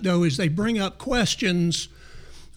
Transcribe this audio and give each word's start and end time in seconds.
though, 0.00 0.24
is 0.24 0.36
they 0.36 0.48
bring 0.48 0.78
up 0.78 0.98
questions 0.98 1.88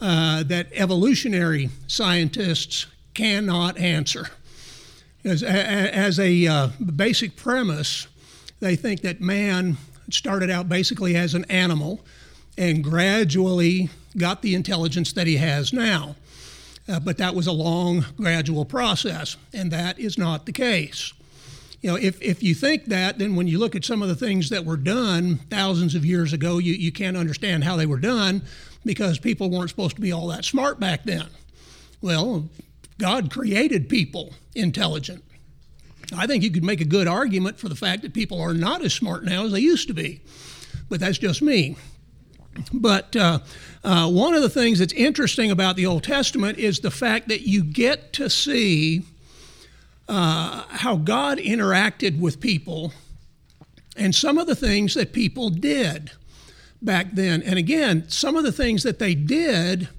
uh, 0.02 0.44
that 0.44 0.68
evolutionary 0.74 1.70
scientists 1.88 2.86
cannot 3.14 3.78
answer. 3.78 4.28
As, 5.24 5.42
as 5.42 6.20
a 6.20 6.46
uh, 6.48 6.68
basic 6.96 7.36
premise, 7.36 8.08
they 8.60 8.76
think 8.76 9.02
that 9.02 9.22
man 9.22 9.78
started 10.10 10.50
out 10.50 10.70
basically 10.70 11.16
as 11.16 11.34
an 11.34 11.46
animal 11.46 12.06
and 12.58 12.84
gradually 12.84 13.90
got 14.18 14.42
the 14.42 14.56
intelligence 14.56 15.14
that 15.14 15.28
he 15.28 15.38
has 15.38 15.74
now. 15.74 16.16
Uh, 16.88 17.00
but 17.00 17.18
that 17.18 17.34
was 17.34 17.48
a 17.48 17.52
long, 17.52 18.06
gradual 18.16 18.64
process, 18.64 19.38
and 19.54 19.72
that 19.72 20.00
is 20.00 20.18
not 20.18 20.46
the 20.46 20.52
case. 20.52 21.14
You 21.82 21.92
know, 21.92 21.98
if, 21.98 22.22
if 22.22 22.42
you 22.42 22.56
think 22.56 22.86
that, 22.86 23.20
then 23.20 23.36
when 23.36 23.48
you 23.48 23.60
look 23.60 23.76
at 23.76 23.86
some 23.86 24.02
of 24.02 24.08
the 24.08 24.16
things 24.16 24.50
that 24.50 24.66
were 24.66 24.78
done 24.78 25.38
thousands 25.50 25.94
of 25.96 26.06
years 26.06 26.34
ago, 26.34 26.58
you, 26.58 26.74
you 26.74 26.92
can't 26.92 27.18
understand 27.18 27.64
how 27.64 27.76
they 27.76 27.86
were 27.86 28.00
done 28.00 28.42
because 28.84 29.20
people 29.20 29.50
weren't 29.50 29.70
supposed 29.70 29.96
to 29.96 30.02
be 30.02 30.12
all 30.12 30.28
that 30.28 30.46
smart 30.46 30.80
back 30.80 31.04
then. 31.04 31.28
Well, 32.02 32.50
God 32.98 33.32
created 33.32 33.90
people 33.90 34.34
intelligent. 34.56 35.24
I 36.16 36.28
think 36.28 36.44
you 36.44 36.52
could 36.52 36.64
make 36.64 36.82
a 36.82 36.86
good 36.86 37.08
argument 37.08 37.58
for 37.58 37.68
the 37.68 37.76
fact 37.76 38.04
that 38.04 38.14
people 38.14 38.40
are 38.40 38.54
not 38.54 38.84
as 38.84 38.94
smart 38.94 39.24
now 39.24 39.46
as 39.46 39.52
they 39.52 39.60
used 39.60 39.88
to 39.88 39.94
be, 39.94 40.22
but 40.90 41.00
that's 41.00 41.18
just 41.18 41.42
me. 41.42 41.76
But 42.72 43.16
uh, 43.16 43.40
uh, 43.84 44.10
one 44.10 44.34
of 44.34 44.42
the 44.42 44.50
things 44.50 44.80
that's 44.80 44.94
interesting 44.94 45.52
about 45.52 45.76
the 45.76 45.86
Old 45.86 46.04
Testament 46.04 46.58
is 46.58 46.80
the 46.80 46.92
fact 46.92 47.28
that 47.28 47.42
you 47.42 47.64
get 47.64 48.14
to 48.14 48.30
see 48.30 49.04
uh, 50.08 50.64
how 50.70 50.96
God 50.98 51.38
interacted 51.38 52.20
with 52.20 52.40
people 52.40 52.94
and 53.96 54.14
some 54.14 54.38
of 54.38 54.48
the 54.48 54.56
things 54.56 54.94
that 54.94 55.14
people 55.14 55.50
did 55.50 56.12
back 56.82 57.12
then. 57.14 57.42
And 57.42 57.58
again, 57.58 58.08
some 58.10 58.36
of 58.36 58.44
the 58.44 58.52
things 58.52 58.84
that 58.84 59.00
they 59.00 59.16
did 59.16 59.90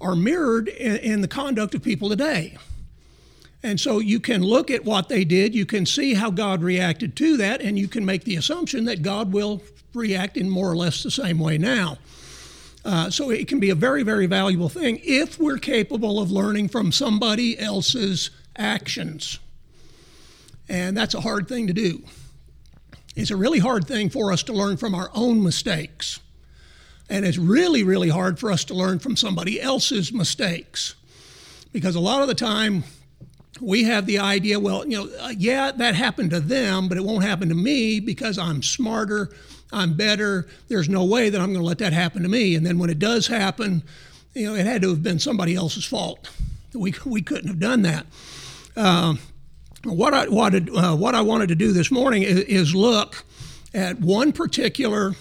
are 0.00 0.16
mirrored 0.16 0.68
in, 0.68 0.96
in 0.96 1.20
the 1.20 1.28
conduct 1.28 1.74
of 1.74 1.82
people 1.82 2.08
today. 2.08 2.56
And 3.62 3.80
so 3.80 3.98
you 3.98 4.20
can 4.20 4.42
look 4.42 4.70
at 4.70 4.84
what 4.84 5.08
they 5.08 5.24
did, 5.24 5.54
you 5.54 5.64
can 5.64 5.86
see 5.86 6.14
how 6.14 6.30
God 6.30 6.62
reacted 6.62 7.16
to 7.16 7.38
that, 7.38 7.62
and 7.62 7.78
you 7.78 7.88
can 7.88 8.04
make 8.04 8.24
the 8.24 8.36
assumption 8.36 8.84
that 8.84 9.02
God 9.02 9.32
will 9.32 9.62
react 9.94 10.36
in 10.36 10.50
more 10.50 10.70
or 10.70 10.76
less 10.76 11.02
the 11.02 11.10
same 11.10 11.38
way 11.38 11.56
now. 11.56 11.96
Uh, 12.84 13.08
so 13.08 13.30
it 13.30 13.48
can 13.48 13.60
be 13.60 13.70
a 13.70 13.74
very, 13.74 14.02
very 14.02 14.26
valuable 14.26 14.68
thing 14.68 15.00
if 15.02 15.38
we're 15.38 15.56
capable 15.56 16.20
of 16.20 16.30
learning 16.30 16.68
from 16.68 16.92
somebody 16.92 17.58
else's 17.58 18.30
actions. 18.56 19.38
And 20.68 20.96
that's 20.96 21.14
a 21.14 21.20
hard 21.20 21.48
thing 21.48 21.66
to 21.66 21.72
do. 21.72 22.02
It's 23.16 23.30
a 23.30 23.36
really 23.36 23.58
hard 23.58 23.86
thing 23.86 24.10
for 24.10 24.32
us 24.32 24.42
to 24.44 24.52
learn 24.52 24.76
from 24.76 24.94
our 24.94 25.10
own 25.14 25.42
mistakes. 25.42 26.20
And 27.08 27.24
it's 27.24 27.38
really, 27.38 27.82
really 27.82 28.08
hard 28.08 28.38
for 28.38 28.50
us 28.50 28.64
to 28.64 28.74
learn 28.74 28.98
from 28.98 29.16
somebody 29.16 29.60
else's 29.60 30.12
mistakes. 30.12 30.94
Because 31.72 31.94
a 31.94 32.00
lot 32.00 32.22
of 32.22 32.28
the 32.28 32.34
time, 32.34 32.84
we 33.60 33.84
have 33.84 34.06
the 34.06 34.18
idea, 34.18 34.58
well, 34.58 34.86
you 34.86 34.96
know, 34.96 35.10
uh, 35.20 35.32
yeah, 35.36 35.70
that 35.72 35.94
happened 35.94 36.30
to 36.30 36.40
them, 36.40 36.88
but 36.88 36.96
it 36.98 37.04
won't 37.04 37.24
happen 37.24 37.48
to 37.50 37.54
me 37.54 38.00
because 38.00 38.38
I'm 38.38 38.62
smarter, 38.62 39.30
I'm 39.72 39.94
better. 39.94 40.48
There's 40.68 40.88
no 40.88 41.04
way 41.04 41.30
that 41.30 41.40
I'm 41.40 41.52
going 41.52 41.60
to 41.60 41.66
let 41.66 41.78
that 41.78 41.92
happen 41.92 42.22
to 42.22 42.28
me. 42.28 42.54
And 42.54 42.64
then 42.64 42.78
when 42.78 42.90
it 42.90 42.98
does 42.98 43.26
happen, 43.26 43.82
you 44.34 44.46
know, 44.46 44.54
it 44.54 44.66
had 44.66 44.82
to 44.82 44.90
have 44.90 45.02
been 45.02 45.18
somebody 45.18 45.54
else's 45.54 45.84
fault. 45.84 46.30
We, 46.72 46.94
we 47.04 47.22
couldn't 47.22 47.48
have 47.48 47.60
done 47.60 47.82
that. 47.82 48.06
Uh, 48.76 49.14
what 49.84 50.14
I 50.14 50.26
wanted, 50.28 50.70
uh, 50.74 50.96
what 50.96 51.14
I 51.14 51.20
wanted 51.20 51.48
to 51.48 51.54
do 51.54 51.72
this 51.72 51.90
morning 51.90 52.22
is, 52.22 52.40
is 52.40 52.74
look 52.74 53.24
at 53.72 54.00
one 54.00 54.32
particular 54.32 55.14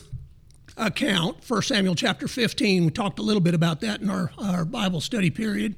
account, 0.78 1.38
1 1.48 1.62
Samuel 1.62 1.96
chapter 1.96 2.28
15. 2.28 2.86
We 2.86 2.92
talked 2.92 3.20
a 3.20 3.22
little 3.22 3.42
bit 3.42 3.54
about 3.54 3.82
that 3.82 4.02
in 4.02 4.10
our, 4.10 4.32
our 4.38 4.66
Bible 4.66 5.02
study 5.02 5.30
period. 5.30 5.76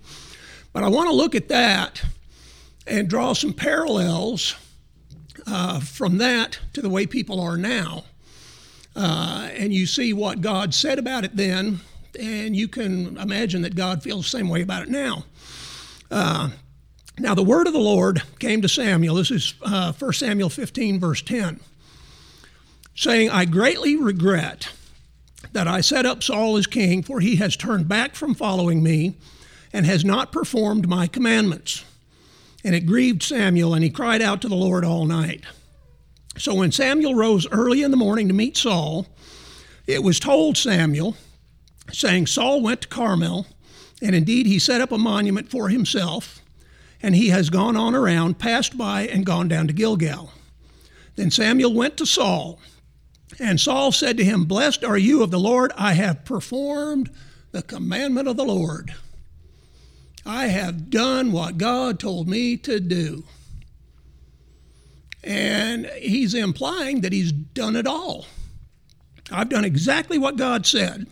But 0.71 0.83
I 0.83 0.89
want 0.89 1.09
to 1.09 1.15
look 1.15 1.35
at 1.35 1.49
that 1.49 2.03
and 2.87 3.09
draw 3.09 3.33
some 3.33 3.53
parallels 3.53 4.55
uh, 5.47 5.79
from 5.79 6.17
that 6.19 6.59
to 6.73 6.81
the 6.81 6.89
way 6.89 7.05
people 7.05 7.39
are 7.39 7.57
now. 7.57 8.03
Uh, 8.95 9.49
and 9.53 9.73
you 9.73 9.85
see 9.85 10.13
what 10.13 10.39
God 10.39 10.73
said 10.73 10.99
about 10.99 11.25
it 11.25 11.35
then, 11.35 11.81
and 12.17 12.55
you 12.55 12.69
can 12.69 13.17
imagine 13.17 13.63
that 13.63 13.75
God 13.75 14.01
feels 14.01 14.31
the 14.31 14.37
same 14.37 14.47
way 14.47 14.61
about 14.61 14.83
it 14.83 14.89
now. 14.89 15.25
Uh, 16.09 16.49
now, 17.17 17.33
the 17.33 17.43
word 17.43 17.67
of 17.67 17.73
the 17.73 17.79
Lord 17.79 18.21
came 18.39 18.61
to 18.61 18.67
Samuel. 18.67 19.15
This 19.15 19.31
is 19.31 19.53
uh, 19.61 19.93
1 19.93 20.13
Samuel 20.13 20.49
15, 20.49 20.99
verse 20.99 21.21
10, 21.21 21.61
saying, 22.93 23.29
I 23.29 23.45
greatly 23.45 23.95
regret 23.95 24.69
that 25.53 25.67
I 25.67 25.79
set 25.79 26.05
up 26.05 26.23
Saul 26.23 26.57
as 26.57 26.67
king, 26.67 27.03
for 27.03 27.21
he 27.21 27.37
has 27.37 27.55
turned 27.55 27.87
back 27.87 28.15
from 28.15 28.35
following 28.35 28.83
me 28.83 29.15
and 29.71 29.85
has 29.85 30.03
not 30.03 30.33
performed 30.33 30.89
my 30.89 31.07
commandments. 31.07 31.85
And 32.65 32.75
it 32.75 32.85
grieved 32.85 33.23
Samuel, 33.23 33.73
and 33.73 33.83
he 33.83 33.89
cried 33.89 34.21
out 34.21 34.41
to 34.41 34.49
the 34.49 34.55
Lord 34.55 34.83
all 34.83 35.05
night. 35.05 35.45
So 36.37 36.53
when 36.55 36.73
Samuel 36.73 37.15
rose 37.15 37.47
early 37.49 37.81
in 37.81 37.91
the 37.91 37.97
morning 37.97 38.27
to 38.27 38.33
meet 38.33 38.57
Saul, 38.57 39.07
it 39.87 40.03
was 40.03 40.19
told 40.19 40.57
Samuel, 40.57 41.15
saying, 41.93 42.27
Saul 42.27 42.61
went 42.61 42.81
to 42.81 42.87
Carmel, 42.89 43.47
and 44.01 44.13
indeed 44.13 44.47
he 44.47 44.59
set 44.59 44.81
up 44.81 44.91
a 44.91 44.97
monument 44.97 45.49
for 45.49 45.69
himself 45.69 46.41
and 47.05 47.15
he 47.15 47.29
has 47.29 47.51
gone 47.51 47.77
on 47.77 47.93
around, 47.93 48.39
passed 48.39 48.75
by, 48.79 49.03
and 49.03 49.27
gone 49.27 49.47
down 49.47 49.67
to 49.67 49.73
Gilgal. 49.73 50.31
Then 51.15 51.29
Samuel 51.29 51.71
went 51.71 51.97
to 51.97 52.05
Saul, 52.07 52.59
and 53.37 53.61
Saul 53.61 53.91
said 53.91 54.17
to 54.17 54.25
him, 54.25 54.45
Blessed 54.45 54.83
are 54.83 54.97
you 54.97 55.21
of 55.21 55.29
the 55.29 55.39
Lord, 55.39 55.71
I 55.77 55.93
have 55.93 56.25
performed 56.25 57.11
the 57.51 57.61
commandment 57.61 58.27
of 58.27 58.37
the 58.37 58.43
Lord. 58.43 58.95
I 60.25 60.47
have 60.47 60.89
done 60.89 61.31
what 61.31 61.59
God 61.59 61.99
told 61.99 62.27
me 62.27 62.57
to 62.57 62.79
do. 62.79 63.23
And 65.23 65.85
he's 65.97 66.33
implying 66.33 67.01
that 67.01 67.13
he's 67.13 67.31
done 67.31 67.75
it 67.75 67.85
all. 67.85 68.25
I've 69.31 69.49
done 69.49 69.63
exactly 69.63 70.17
what 70.17 70.37
God 70.37 70.65
said. 70.65 71.05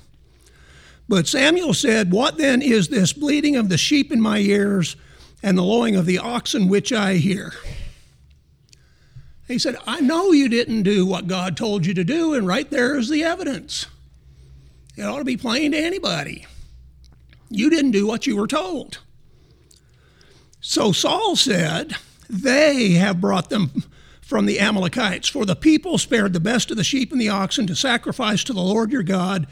But 1.07 1.27
Samuel 1.27 1.75
said, 1.75 2.11
What 2.11 2.39
then 2.39 2.63
is 2.63 2.87
this 2.87 3.13
bleating 3.13 3.55
of 3.55 3.69
the 3.69 3.77
sheep 3.77 4.11
in 4.11 4.19
my 4.19 4.39
ears 4.39 4.95
and 5.43 5.57
the 5.57 5.61
lowing 5.61 5.97
of 5.97 6.05
the 6.05 6.17
oxen 6.17 6.69
which 6.69 6.93
I 6.93 7.15
hear. 7.15 7.53
He 9.47 9.59
said, 9.59 9.75
I 9.85 9.99
know 9.99 10.31
you 10.31 10.47
didn't 10.47 10.83
do 10.83 11.05
what 11.05 11.27
God 11.27 11.57
told 11.57 11.85
you 11.85 11.93
to 11.95 12.05
do, 12.05 12.33
and 12.33 12.47
right 12.47 12.69
there 12.69 12.97
is 12.97 13.09
the 13.09 13.23
evidence. 13.23 13.87
It 14.95 15.03
ought 15.03 15.19
to 15.19 15.25
be 15.25 15.37
plain 15.37 15.73
to 15.73 15.77
anybody. 15.77 16.47
You 17.49 17.69
didn't 17.69 17.91
do 17.91 18.07
what 18.07 18.25
you 18.25 18.37
were 18.37 18.47
told. 18.47 18.99
So 20.61 20.93
Saul 20.93 21.35
said, 21.35 21.95
They 22.29 22.91
have 22.91 23.19
brought 23.19 23.49
them 23.49 23.83
from 24.21 24.45
the 24.45 24.61
Amalekites, 24.61 25.27
for 25.27 25.45
the 25.45 25.57
people 25.57 25.97
spared 25.97 26.31
the 26.31 26.39
best 26.39 26.71
of 26.71 26.77
the 26.77 26.83
sheep 26.83 27.11
and 27.11 27.19
the 27.19 27.29
oxen 27.29 27.67
to 27.67 27.75
sacrifice 27.75 28.45
to 28.45 28.53
the 28.53 28.61
Lord 28.61 28.91
your 28.91 29.03
God, 29.03 29.45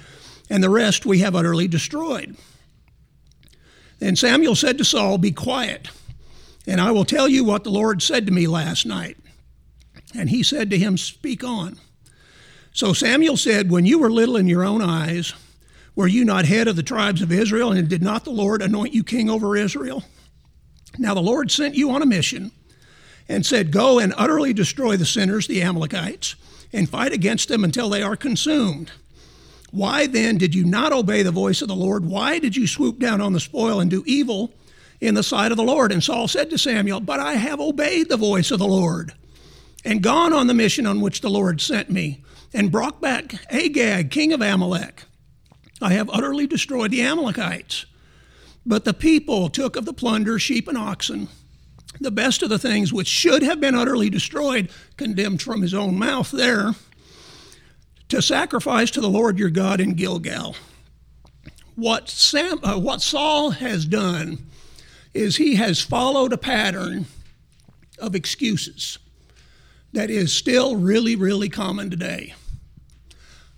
and 0.50 0.63
the 0.63 0.69
rest 0.69 1.06
we 1.06 1.19
have 1.19 1.35
utterly 1.35 1.68
destroyed. 1.68 2.38
Then 4.01 4.16
Samuel 4.16 4.56
said 4.56 4.79
to 4.79 4.84
Saul, 4.84 5.19
Be 5.19 5.31
quiet, 5.31 5.88
and 6.66 6.81
I 6.81 6.89
will 6.89 7.06
tell 7.06 7.29
you 7.29 7.44
what 7.44 7.63
the 7.63 7.69
Lord 7.69 8.01
said 8.01 8.25
to 8.25 8.31
me 8.31 8.47
last 8.47 8.84
night. 8.84 9.16
And 10.16 10.28
he 10.28 10.41
said 10.41 10.72
to 10.72 10.78
him, 10.78 10.97
Speak 10.97 11.44
on. 11.44 11.78
So 12.73 12.94
Samuel 12.94 13.38
said, 13.38 13.69
When 13.69 13.85
you 13.85 14.00
were 14.00 14.09
little 14.09 14.38
in 14.38 14.47
your 14.47 14.63
own 14.63 14.81
eyes, 14.81 15.34
were 15.95 16.07
you 16.07 16.25
not 16.25 16.45
head 16.45 16.67
of 16.67 16.75
the 16.75 16.81
tribes 16.81 17.22
of 17.22 17.31
Israel, 17.31 17.72
and 17.72 17.88
did 17.88 18.01
not 18.01 18.23
the 18.23 18.31
Lord 18.31 18.63
anoint 18.63 18.95
you 18.95 19.03
king 19.03 19.29
over 19.29 19.56
Israel? 19.56 20.03
Now 20.97 21.13
the 21.13 21.22
Lord 21.22 21.51
sent 21.51 21.75
you 21.75 21.91
on 21.91 22.01
a 22.01 22.07
mission 22.07 22.51
and 23.29 23.45
said, 23.45 23.72
Go 23.72 24.00
and 24.00 24.16
utterly 24.17 24.51
destroy 24.51 24.97
the 24.97 25.06
sinners, 25.06 25.45
the 25.45 25.61
Amalekites, 25.61 26.34
and 26.73 26.90
fight 26.90 27.13
against 27.13 27.50
them 27.50 27.63
until 27.63 27.88
they 27.88 28.01
are 28.01 28.16
consumed. 28.16 28.91
Why 29.71 30.05
then 30.05 30.37
did 30.37 30.53
you 30.53 30.65
not 30.65 30.91
obey 30.91 31.23
the 31.23 31.31
voice 31.31 31.61
of 31.61 31.69
the 31.69 31.75
Lord? 31.75 32.05
Why 32.05 32.40
did 32.40 32.55
you 32.55 32.67
swoop 32.67 32.99
down 32.99 33.22
on 33.22 33.34
the 33.34 33.40
spoil 33.40 33.79
and 33.79 33.90
do 33.90 34.03
evil 34.05 34.53
in 34.99 35.16
the 35.16 35.23
sight 35.23 35.51
of 35.51 35.57
the 35.57 35.63
Lord? 35.63 35.91
And 35.91 36.03
Saul 36.03 36.28
said 36.28 36.49
to 36.49 36.57
Samuel, 36.57 36.99
But 36.99 37.22
I 37.22 37.34
have 37.34 37.61
obeyed 37.61 38.09
the 38.09 38.17
voice 38.17 38.51
of 38.51 38.59
the 38.59 38.67
Lord 38.67 39.13
and 39.85 40.03
gone 40.03 40.34
on 40.34 40.47
the 40.47 40.53
mission 40.53 40.85
on 40.85 40.99
which 40.99 41.22
the 41.22 41.29
Lord 41.29 41.61
sent 41.61 41.90
me 41.90 42.22
and 42.53 42.72
brought 42.72 42.99
back 42.99 43.46
Agag, 43.49 44.11
king 44.11 44.34
of 44.34 44.41
Amalek. 44.41 45.03
I 45.81 45.93
have 45.93 46.09
utterly 46.11 46.46
destroyed 46.46 46.91
the 46.91 47.01
Amalekites. 47.01 47.85
But 48.66 48.85
the 48.85 48.93
people 48.93 49.49
took 49.49 49.75
of 49.75 49.85
the 49.85 49.93
plunder 49.93 50.37
sheep 50.37 50.67
and 50.67 50.78
oxen, 50.78 51.29
the 51.99 52.11
best 52.11 52.43
of 52.43 52.49
the 52.49 52.59
things 52.59 52.93
which 52.93 53.07
should 53.07 53.41
have 53.41 53.59
been 53.59 53.73
utterly 53.73 54.09
destroyed, 54.09 54.69
condemned 54.97 55.41
from 55.41 55.61
his 55.61 55.73
own 55.73 55.97
mouth 55.97 56.29
there 56.29 56.75
to 58.11 58.22
sacrifice 58.22 58.91
to 58.91 58.99
the 58.99 59.09
Lord 59.09 59.40
your 59.40 59.49
God 59.49 59.79
in 59.79 59.93
Gilgal. 59.93 60.58
What, 61.75 62.09
Sam, 62.09 62.59
uh, 62.61 62.78
what 62.78 63.02
Saul 63.02 63.52
has 63.52 63.85
done 63.85 64.37
is 65.13 65.37
he 65.37 65.55
has 65.55 65.79
followed 65.79 66.34
a 66.34 66.37
pattern 66.37 67.05
of 67.99 68.13
excuses 68.13 68.99
that 69.93 70.09
is 70.09 70.34
still 70.34 70.75
really, 70.75 71.16
really 71.16 71.47
common 71.47 71.90
today. 71.90 72.34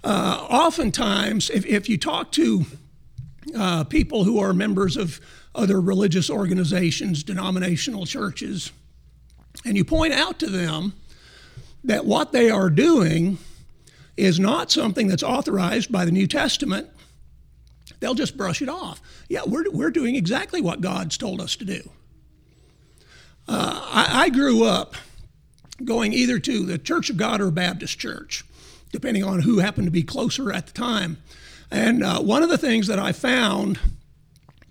Uh, 0.04 0.46
oftentimes, 0.48 1.50
if, 1.50 1.66
if 1.66 1.90
you 1.90 1.98
talk 1.98 2.32
to 2.34 2.64
uh, 3.58 3.84
people 3.86 4.24
who 4.24 4.40
are 4.40 4.54
members 4.54 4.98
of 4.98 5.20
other 5.56 5.82
religious 5.82 6.30
organizations, 6.30 7.24
denominational 7.24 8.06
churches, 8.06 8.72
and 9.66 9.76
you 9.78 9.84
point 9.84 10.14
out 10.14 10.38
to 10.38 10.48
them 10.48 10.94
that 11.84 12.06
what 12.06 12.32
they 12.32 12.52
are 12.52 12.70
doing 12.70 13.40
is 14.18 14.40
not 14.40 14.72
something 14.72 15.08
that's 15.08 15.24
authorized 15.24 15.92
by 15.92 16.06
the 16.06 16.12
New 16.12 16.28
Testament, 16.28 16.90
they'll 18.00 18.14
just 18.14 18.38
brush 18.38 18.62
it 18.62 18.70
off. 18.70 19.02
Yeah, 19.30 19.42
we're, 19.46 19.70
we're 19.72 19.92
doing 19.92 20.16
exactly 20.16 20.62
what 20.62 20.82
God's 20.82 21.18
told 21.18 21.42
us 21.42 21.56
to 21.58 21.66
do. 21.66 21.90
Uh, 23.48 23.82
I, 23.86 24.24
I 24.26 24.30
grew 24.30 24.64
up 24.64 24.96
going 25.84 26.14
either 26.14 26.40
to 26.40 26.66
the 26.66 26.78
Church 26.78 27.10
of 27.10 27.18
God 27.18 27.42
or 27.42 27.52
Baptist 27.52 28.00
Church, 28.00 28.44
depending 28.92 29.24
on 29.24 29.42
who 29.42 29.60
happened 29.60 29.88
to 29.88 29.92
be 29.92 30.04
closer 30.04 30.52
at 30.54 30.68
the 30.68 30.74
time. 30.74 31.18
And 31.72 32.04
uh, 32.04 32.22
one 32.22 32.44
of 32.44 32.50
the 32.50 32.58
things 32.58 32.88
that 32.88 33.00
I 33.00 33.12
found 33.12 33.80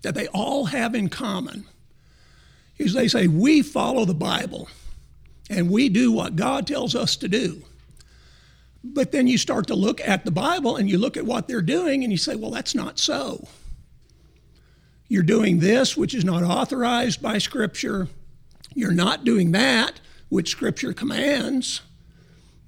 that 0.01 0.15
they 0.15 0.27
all 0.27 0.65
have 0.65 0.95
in 0.95 1.09
common 1.09 1.65
is 2.77 2.93
they 2.93 3.07
say, 3.07 3.27
We 3.27 3.61
follow 3.61 4.05
the 4.05 4.13
Bible 4.13 4.69
and 5.49 5.69
we 5.69 5.89
do 5.89 6.11
what 6.11 6.35
God 6.35 6.65
tells 6.65 6.95
us 6.95 7.15
to 7.17 7.27
do. 7.27 7.63
But 8.83 9.11
then 9.11 9.27
you 9.27 9.37
start 9.37 9.67
to 9.67 9.75
look 9.75 10.01
at 10.01 10.25
the 10.25 10.31
Bible 10.31 10.75
and 10.75 10.89
you 10.89 10.97
look 10.97 11.15
at 11.15 11.25
what 11.25 11.47
they're 11.47 11.61
doing 11.61 12.03
and 12.03 12.11
you 12.11 12.17
say, 12.17 12.35
Well, 12.35 12.51
that's 12.51 12.75
not 12.75 12.99
so. 12.99 13.47
You're 15.07 15.23
doing 15.23 15.59
this, 15.59 15.95
which 15.95 16.13
is 16.13 16.25
not 16.25 16.43
authorized 16.43 17.21
by 17.21 17.37
Scripture. 17.37 18.07
You're 18.73 18.91
not 18.91 19.23
doing 19.23 19.51
that, 19.51 19.99
which 20.29 20.49
Scripture 20.49 20.93
commands. 20.93 21.81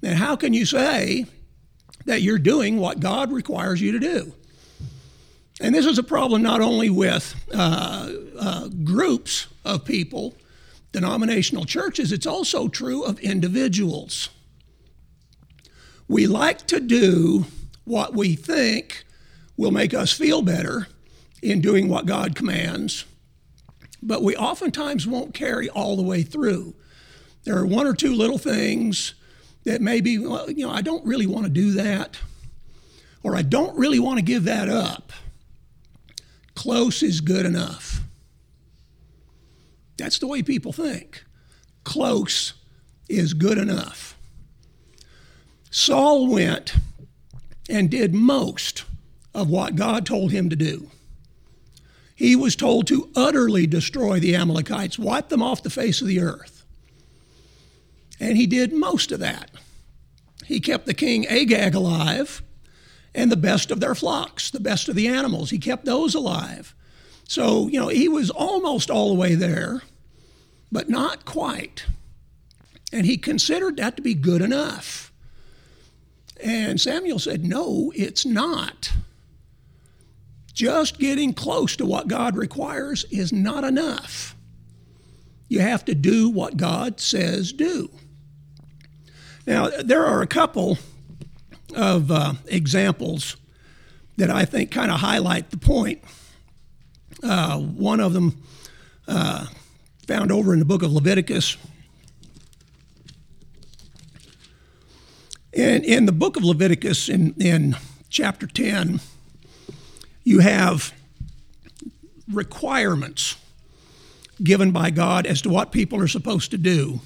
And 0.02 0.14
how 0.14 0.36
can 0.36 0.54
you 0.54 0.64
say 0.64 1.26
that 2.04 2.22
you're 2.22 2.38
doing 2.38 2.78
what 2.78 3.00
God 3.00 3.32
requires 3.32 3.80
you 3.80 3.92
to 3.92 3.98
do? 3.98 4.32
And 5.60 5.74
this 5.74 5.86
is 5.86 5.98
a 5.98 6.02
problem 6.02 6.42
not 6.42 6.60
only 6.60 6.90
with 6.90 7.34
uh, 7.52 8.12
uh, 8.38 8.68
groups 8.84 9.48
of 9.64 9.84
people, 9.84 10.36
denominational 10.92 11.64
churches, 11.64 12.12
it's 12.12 12.26
also 12.26 12.68
true 12.68 13.02
of 13.02 13.18
individuals. 13.20 14.28
We 16.08 16.26
like 16.26 16.66
to 16.68 16.80
do 16.80 17.46
what 17.84 18.14
we 18.14 18.36
think 18.36 19.04
will 19.56 19.70
make 19.70 19.94
us 19.94 20.12
feel 20.12 20.42
better 20.42 20.88
in 21.42 21.60
doing 21.60 21.88
what 21.88 22.06
God 22.06 22.34
commands, 22.34 23.04
but 24.02 24.22
we 24.22 24.36
oftentimes 24.36 25.06
won't 25.06 25.34
carry 25.34 25.68
all 25.68 25.96
the 25.96 26.02
way 26.02 26.22
through. 26.22 26.74
There 27.44 27.56
are 27.56 27.66
one 27.66 27.86
or 27.86 27.94
two 27.94 28.14
little 28.14 28.38
things 28.38 29.14
that 29.64 29.80
maybe, 29.80 30.18
well, 30.18 30.50
you 30.50 30.66
know, 30.66 30.72
I 30.72 30.82
don't 30.82 31.04
really 31.04 31.26
want 31.26 31.44
to 31.44 31.50
do 31.50 31.72
that, 31.72 32.18
or 33.22 33.36
I 33.36 33.42
don't 33.42 33.76
really 33.76 33.98
want 33.98 34.18
to 34.18 34.24
give 34.24 34.44
that 34.44 34.68
up. 34.68 35.12
Close 36.54 37.02
is 37.02 37.20
good 37.20 37.46
enough. 37.46 38.00
That's 39.96 40.18
the 40.18 40.26
way 40.26 40.42
people 40.42 40.72
think. 40.72 41.24
Close 41.84 42.54
is 43.08 43.34
good 43.34 43.58
enough. 43.58 44.15
Saul 45.76 46.28
went 46.28 46.72
and 47.68 47.90
did 47.90 48.14
most 48.14 48.84
of 49.34 49.50
what 49.50 49.76
God 49.76 50.06
told 50.06 50.32
him 50.32 50.48
to 50.48 50.56
do. 50.56 50.88
He 52.14 52.34
was 52.34 52.56
told 52.56 52.86
to 52.86 53.10
utterly 53.14 53.66
destroy 53.66 54.18
the 54.18 54.34
Amalekites, 54.34 54.98
wipe 54.98 55.28
them 55.28 55.42
off 55.42 55.62
the 55.62 55.68
face 55.68 56.00
of 56.00 56.06
the 56.06 56.18
earth. 56.18 56.64
And 58.18 58.38
he 58.38 58.46
did 58.46 58.72
most 58.72 59.12
of 59.12 59.20
that. 59.20 59.50
He 60.46 60.60
kept 60.60 60.86
the 60.86 60.94
king 60.94 61.26
Agag 61.26 61.74
alive 61.74 62.42
and 63.14 63.30
the 63.30 63.36
best 63.36 63.70
of 63.70 63.80
their 63.80 63.94
flocks, 63.94 64.50
the 64.50 64.58
best 64.58 64.88
of 64.88 64.94
the 64.94 65.08
animals. 65.08 65.50
He 65.50 65.58
kept 65.58 65.84
those 65.84 66.14
alive. 66.14 66.74
So, 67.28 67.68
you 67.68 67.78
know, 67.78 67.88
he 67.88 68.08
was 68.08 68.30
almost 68.30 68.90
all 68.90 69.10
the 69.10 69.20
way 69.20 69.34
there, 69.34 69.82
but 70.72 70.88
not 70.88 71.26
quite. 71.26 71.84
And 72.94 73.04
he 73.04 73.18
considered 73.18 73.76
that 73.76 73.96
to 73.96 74.02
be 74.02 74.14
good 74.14 74.40
enough. 74.40 75.12
And 76.42 76.80
Samuel 76.80 77.18
said, 77.18 77.44
No, 77.44 77.92
it's 77.94 78.24
not. 78.24 78.92
Just 80.52 80.98
getting 80.98 81.34
close 81.34 81.76
to 81.76 81.84
what 81.84 82.08
God 82.08 82.36
requires 82.36 83.04
is 83.10 83.32
not 83.32 83.62
enough. 83.62 84.34
You 85.48 85.60
have 85.60 85.84
to 85.84 85.94
do 85.94 86.30
what 86.30 86.56
God 86.56 86.98
says 86.98 87.52
do. 87.52 87.90
Now, 89.46 89.68
there 89.68 90.04
are 90.04 90.22
a 90.22 90.26
couple 90.26 90.78
of 91.74 92.10
uh, 92.10 92.34
examples 92.46 93.36
that 94.16 94.30
I 94.30 94.44
think 94.44 94.70
kind 94.70 94.90
of 94.90 95.00
highlight 95.00 95.50
the 95.50 95.56
point. 95.56 96.02
Uh, 97.22 97.58
one 97.58 98.00
of 98.00 98.12
them 98.12 98.42
uh, 99.06 99.46
found 100.06 100.32
over 100.32 100.52
in 100.52 100.58
the 100.58 100.64
book 100.64 100.82
of 100.82 100.92
Leviticus. 100.92 101.56
In, 105.56 105.84
in 105.84 106.04
the 106.04 106.12
book 106.12 106.36
of 106.36 106.44
Leviticus, 106.44 107.08
in, 107.08 107.32
in 107.40 107.76
chapter 108.10 108.46
10, 108.46 109.00
you 110.22 110.40
have 110.40 110.92
requirements 112.30 113.36
given 114.44 114.70
by 114.70 114.90
God 114.90 115.24
as 115.24 115.40
to 115.40 115.48
what 115.48 115.72
people 115.72 115.98
are 115.98 116.08
supposed 116.08 116.50
to 116.50 116.58
do, 116.58 117.00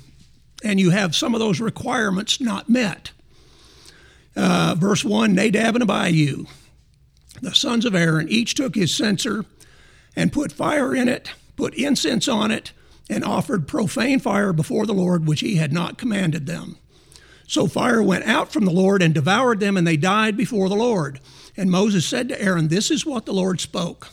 and 0.64 0.80
you 0.80 0.90
have 0.90 1.14
some 1.14 1.32
of 1.32 1.38
those 1.38 1.60
requirements 1.60 2.40
not 2.40 2.68
met. 2.68 3.12
Uh, 4.34 4.74
verse 4.76 5.04
1 5.04 5.32
Nadab 5.32 5.76
and 5.76 5.88
Abihu, 5.88 6.46
the 7.40 7.54
sons 7.54 7.84
of 7.84 7.94
Aaron, 7.94 8.28
each 8.28 8.56
took 8.56 8.74
his 8.74 8.92
censer 8.92 9.44
and 10.16 10.32
put 10.32 10.50
fire 10.50 10.92
in 10.92 11.08
it, 11.08 11.30
put 11.54 11.72
incense 11.74 12.26
on 12.26 12.50
it, 12.50 12.72
and 13.08 13.22
offered 13.22 13.68
profane 13.68 14.18
fire 14.18 14.52
before 14.52 14.86
the 14.86 14.92
Lord, 14.92 15.28
which 15.28 15.38
he 15.38 15.54
had 15.54 15.72
not 15.72 15.98
commanded 15.98 16.46
them. 16.46 16.78
So 17.50 17.66
fire 17.66 18.00
went 18.00 18.26
out 18.26 18.52
from 18.52 18.64
the 18.64 18.70
Lord 18.70 19.02
and 19.02 19.12
devoured 19.12 19.58
them, 19.58 19.76
and 19.76 19.84
they 19.84 19.96
died 19.96 20.36
before 20.36 20.68
the 20.68 20.76
Lord. 20.76 21.18
And 21.56 21.68
Moses 21.68 22.06
said 22.06 22.28
to 22.28 22.40
Aaron, 22.40 22.68
This 22.68 22.92
is 22.92 23.04
what 23.04 23.26
the 23.26 23.32
Lord 23.32 23.60
spoke, 23.60 24.10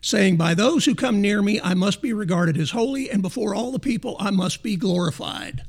saying, 0.00 0.38
By 0.38 0.54
those 0.54 0.84
who 0.84 0.96
come 0.96 1.20
near 1.20 1.40
me, 1.40 1.60
I 1.60 1.74
must 1.74 2.02
be 2.02 2.12
regarded 2.12 2.56
as 2.56 2.72
holy, 2.72 3.08
and 3.08 3.22
before 3.22 3.54
all 3.54 3.70
the 3.70 3.78
people, 3.78 4.16
I 4.18 4.32
must 4.32 4.64
be 4.64 4.74
glorified. 4.74 5.62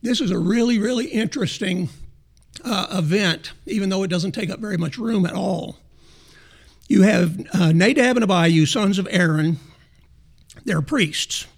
This 0.00 0.20
is 0.20 0.30
a 0.30 0.38
really, 0.38 0.78
really 0.78 1.06
interesting 1.06 1.88
uh, 2.64 2.86
event, 2.92 3.50
even 3.66 3.88
though 3.88 4.04
it 4.04 4.10
doesn't 4.10 4.30
take 4.30 4.48
up 4.48 4.60
very 4.60 4.76
much 4.76 4.96
room 4.96 5.26
at 5.26 5.34
all. 5.34 5.76
You 6.86 7.02
have 7.02 7.36
uh, 7.52 7.72
Nadab 7.72 8.16
and 8.16 8.30
Abihu, 8.30 8.64
sons 8.64 9.00
of 9.00 9.08
Aaron, 9.10 9.58
they're 10.64 10.82
priests 10.82 11.48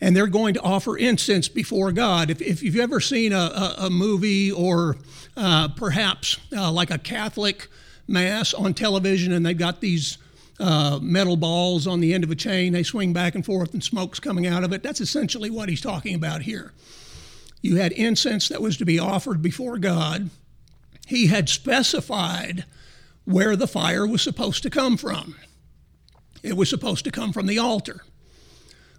and 0.00 0.14
they're 0.14 0.26
going 0.26 0.54
to 0.54 0.60
offer 0.60 0.96
incense 0.96 1.48
before 1.48 1.92
God. 1.92 2.30
If, 2.30 2.42
if 2.42 2.62
you've 2.62 2.76
ever 2.76 3.00
seen 3.00 3.32
a, 3.32 3.36
a, 3.36 3.74
a 3.86 3.90
movie 3.90 4.52
or 4.52 4.96
uh, 5.36 5.68
perhaps 5.68 6.38
uh, 6.54 6.70
like 6.70 6.90
a 6.90 6.98
Catholic 6.98 7.68
mass 8.06 8.52
on 8.54 8.74
television, 8.74 9.32
and 9.32 9.44
they've 9.44 9.56
got 9.56 9.80
these 9.80 10.18
uh, 10.58 10.98
metal 11.02 11.36
balls 11.36 11.86
on 11.86 12.00
the 12.00 12.14
end 12.14 12.24
of 12.24 12.30
a 12.30 12.34
chain, 12.34 12.72
they 12.72 12.82
swing 12.82 13.12
back 13.12 13.34
and 13.34 13.44
forth, 13.44 13.72
and 13.72 13.82
smoke's 13.82 14.20
coming 14.20 14.46
out 14.46 14.64
of 14.64 14.72
it. 14.72 14.82
That's 14.82 15.00
essentially 15.00 15.50
what 15.50 15.68
he's 15.68 15.80
talking 15.80 16.14
about 16.14 16.42
here. 16.42 16.72
You 17.62 17.76
had 17.76 17.92
incense 17.92 18.48
that 18.48 18.62
was 18.62 18.76
to 18.76 18.84
be 18.84 18.98
offered 18.98 19.42
before 19.42 19.78
God. 19.78 20.30
He 21.06 21.26
had 21.26 21.48
specified 21.48 22.64
where 23.24 23.56
the 23.56 23.66
fire 23.66 24.06
was 24.06 24.22
supposed 24.22 24.62
to 24.62 24.70
come 24.70 24.96
from. 24.96 25.36
It 26.42 26.56
was 26.56 26.70
supposed 26.70 27.04
to 27.04 27.10
come 27.10 27.32
from 27.32 27.46
the 27.46 27.58
altar. 27.58 28.02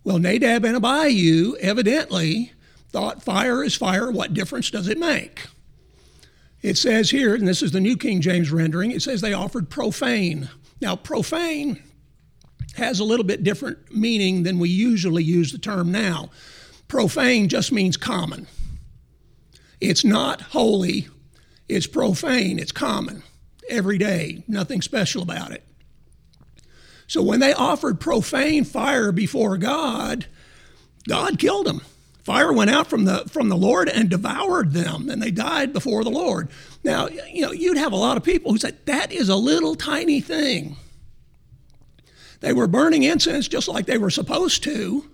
Well, 0.07 0.19
Nadab 0.19 0.63
and 0.63 0.77
Abihu 0.77 1.57
evidently 1.59 2.53
thought 2.91 3.21
fire 3.21 3.61
is 3.61 3.75
fire. 3.75 4.09
What 4.09 4.33
difference 4.33 4.71
does 4.71 4.87
it 4.87 4.97
make? 4.97 5.47
It 6.61 6.77
says 6.77 7.09
here, 7.09 7.35
and 7.35 7.45
this 7.45 7.61
is 7.61 7.73
the 7.73 7.81
New 7.81 7.97
King 7.97 8.21
James 8.21 8.49
rendering, 8.49 8.91
it 8.91 9.01
says 9.01 9.19
they 9.19 9.33
offered 9.33 9.69
profane. 9.69 10.49
Now, 10.79 10.95
profane 10.95 11.83
has 12.77 13.01
a 13.01 13.03
little 13.03 13.25
bit 13.25 13.43
different 13.43 13.93
meaning 13.93 14.43
than 14.43 14.59
we 14.59 14.69
usually 14.69 15.25
use 15.25 15.51
the 15.51 15.57
term 15.57 15.91
now. 15.91 16.29
Profane 16.87 17.49
just 17.49 17.73
means 17.73 17.97
common. 17.97 18.47
It's 19.81 20.05
not 20.05 20.39
holy, 20.39 21.09
it's 21.67 21.85
profane, 21.85 22.59
it's 22.59 22.71
common, 22.71 23.23
every 23.69 23.97
day, 23.97 24.45
nothing 24.47 24.81
special 24.81 25.21
about 25.21 25.51
it. 25.51 25.66
So 27.07 27.21
when 27.21 27.39
they 27.39 27.53
offered 27.53 27.99
profane 27.99 28.63
fire 28.63 29.11
before 29.11 29.57
God, 29.57 30.27
God 31.07 31.39
killed 31.39 31.65
them. 31.65 31.81
Fire 32.23 32.51
went 32.51 32.69
out 32.69 32.87
from 32.87 33.05
the 33.05 33.19
from 33.29 33.47
the 33.47 33.55
Lord 33.55 33.87
and 33.87 34.09
devoured 34.09 34.73
them, 34.73 35.09
and 35.09 35.21
they 35.21 35.31
died 35.31 35.71
before 35.71 36.03
the 36.03 36.09
Lord. 36.09 36.49
Now, 36.83 37.07
you 37.07 37.41
know, 37.41 37.53
you'd 37.53 37.77
have 37.77 37.93
a 37.93 37.97
lot 37.97 38.17
of 38.17 38.23
people 38.23 38.51
who 38.51 38.57
said 38.57 38.77
that 38.85 39.13
is 39.13 39.29
a 39.29 39.35
little 39.35 39.75
tiny 39.75 40.19
thing. 40.19 40.75
They 42.41 42.51
were 42.51 42.67
burning 42.67 43.03
incense 43.03 43.47
just 43.47 43.69
like 43.69 43.85
they 43.85 43.97
were 43.97 44.09
supposed 44.09 44.63
to. 44.63 45.09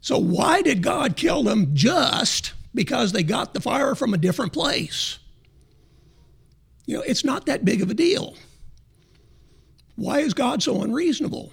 So 0.00 0.16
why 0.16 0.62
did 0.62 0.82
God 0.82 1.16
kill 1.16 1.42
them 1.42 1.74
just 1.74 2.54
because 2.74 3.12
they 3.12 3.22
got 3.22 3.52
the 3.52 3.60
fire 3.60 3.94
from 3.94 4.14
a 4.14 4.18
different 4.18 4.54
place? 4.54 5.18
you 6.88 6.96
know, 6.96 7.02
it's 7.02 7.22
not 7.22 7.44
that 7.46 7.66
big 7.66 7.82
of 7.82 7.90
a 7.90 7.94
deal. 7.94 8.34
Why 9.98 10.20
is 10.20 10.32
God 10.32 10.62
so 10.62 10.82
unreasonable? 10.82 11.50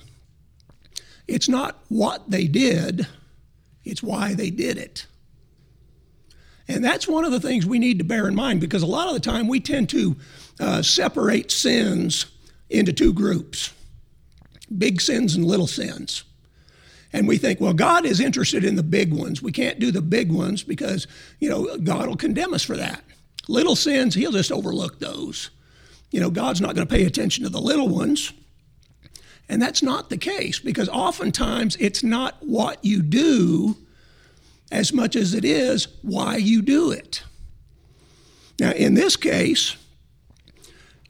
It's 1.28 1.50
not 1.50 1.80
what 1.90 2.30
they 2.30 2.46
did, 2.46 3.08
it's 3.84 4.04
why 4.04 4.36
they 4.36 4.52
did 4.52 4.78
it. 4.78 5.08
And 6.68 6.86
that's 6.86 7.08
one 7.08 7.26
of 7.26 7.32
the 7.32 7.40
things 7.40 7.66
we 7.66 7.80
need 7.80 7.98
to 7.98 8.04
bear 8.04 8.28
in 8.28 8.36
mind 8.36 8.62
because 8.62 8.84
a 8.84 8.88
lot 8.88 9.08
of 9.08 9.16
the 9.16 9.20
time 9.20 9.48
we 9.48 9.60
tend 9.60 9.90
to 9.90 10.16
uh, 10.60 10.82
separate 10.84 11.50
sins 11.52 12.28
into 12.70 12.94
two 12.94 13.14
groups 13.14 13.74
big 14.78 15.02
sins 15.02 15.36
and 15.36 15.46
little 15.46 15.68
sins. 15.68 16.24
And 17.14 17.28
we 17.28 17.38
think, 17.38 17.60
well, 17.62 17.74
God 17.74 18.06
is 18.06 18.20
interested 18.20 18.64
in 18.64 18.76
the 18.76 18.84
big 18.84 19.14
ones. 19.14 19.42
We 19.42 19.52
can't 19.52 19.80
do 19.80 19.92
the 19.92 20.02
big 20.02 20.32
ones 20.32 20.64
because, 20.64 21.08
you 21.40 21.50
know, 21.50 21.78
God 21.78 22.08
will 22.08 22.18
condemn 22.18 22.54
us 22.54 22.64
for 22.64 22.76
that. 22.76 23.04
Little 23.48 23.76
sins, 23.76 24.16
He'll 24.16 24.32
just 24.32 24.52
overlook 24.52 25.00
those. 25.00 25.52
You 26.16 26.22
know, 26.22 26.30
God's 26.30 26.62
not 26.62 26.76
going 26.76 26.88
to 26.88 26.96
pay 26.96 27.04
attention 27.04 27.44
to 27.44 27.50
the 27.50 27.60
little 27.60 27.90
ones. 27.90 28.32
And 29.50 29.62
that's 29.62 29.84
not 29.84 30.10
the 30.10 30.18
case 30.18 30.60
because 30.60 30.88
oftentimes 30.88 31.76
it's 31.76 32.04
not 32.04 32.38
what 32.40 32.86
you 32.86 33.02
do 33.02 33.76
as 34.72 34.94
much 34.94 35.18
as 35.18 35.34
it 35.34 35.44
is 35.44 35.90
why 36.04 36.38
you 36.38 36.62
do 36.62 36.90
it. 36.90 37.22
Now, 38.62 38.72
in 38.72 38.94
this 38.94 39.18
case, 39.18 39.76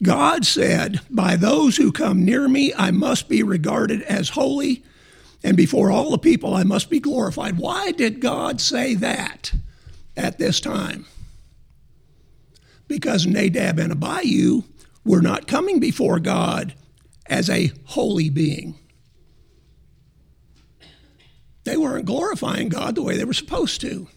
God 0.02 0.44
said, 0.44 1.02
By 1.12 1.36
those 1.36 1.78
who 1.78 1.92
come 1.92 2.26
near 2.26 2.48
me, 2.48 2.74
I 2.76 2.90
must 2.90 3.30
be 3.30 3.44
regarded 3.44 4.02
as 4.02 4.30
holy, 4.30 4.84
and 5.44 5.56
before 5.56 5.92
all 5.92 6.10
the 6.10 6.18
people, 6.18 6.56
I 6.56 6.64
must 6.64 6.90
be 6.90 7.00
glorified. 7.00 7.60
Why 7.60 7.92
did 7.92 8.22
God 8.22 8.60
say 8.60 8.96
that 8.96 9.54
at 10.18 10.40
this 10.40 10.60
time? 10.60 11.06
Because 12.88 13.28
Nadab 13.28 13.78
and 13.78 13.92
Abihu 13.92 14.64
were 15.06 15.22
not 15.22 15.48
coming 15.48 15.80
before 15.80 16.20
God 16.20 16.74
as 17.28 17.50
a 17.50 17.72
holy 17.86 18.30
being. 18.30 18.76
They 21.64 21.78
weren't 21.78 22.06
glorifying 22.06 22.70
God 22.70 22.96
the 22.96 23.02
way 23.02 23.18
they 23.18 23.26
were 23.26 23.34
supposed 23.34 23.82
to. 23.82 24.08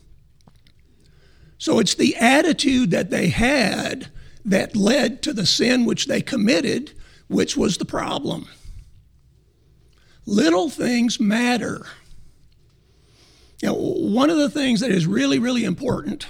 So 1.59 1.79
it's 1.79 1.95
the 1.95 2.17
attitude 2.17 2.91
that 2.93 3.11
they 3.11 3.29
had 3.29 4.09
that 4.45 4.77
led 4.77 5.23
to 5.23 5.33
the 5.33 5.47
sin 5.47 5.85
which 5.85 6.07
they 6.07 6.23
committed, 6.23 6.93
which 7.27 7.57
was 7.57 7.77
the 7.77 7.85
problem. 7.85 8.47
Little 10.25 10.69
things 10.69 11.19
matter. 11.19 11.87
Know, 13.63 13.75
one 13.75 14.31
of 14.31 14.37
the 14.37 14.51
things 14.51 14.81
that 14.81 14.91
is 14.91 15.07
really, 15.07 15.39
really 15.39 15.65
important 15.65 16.29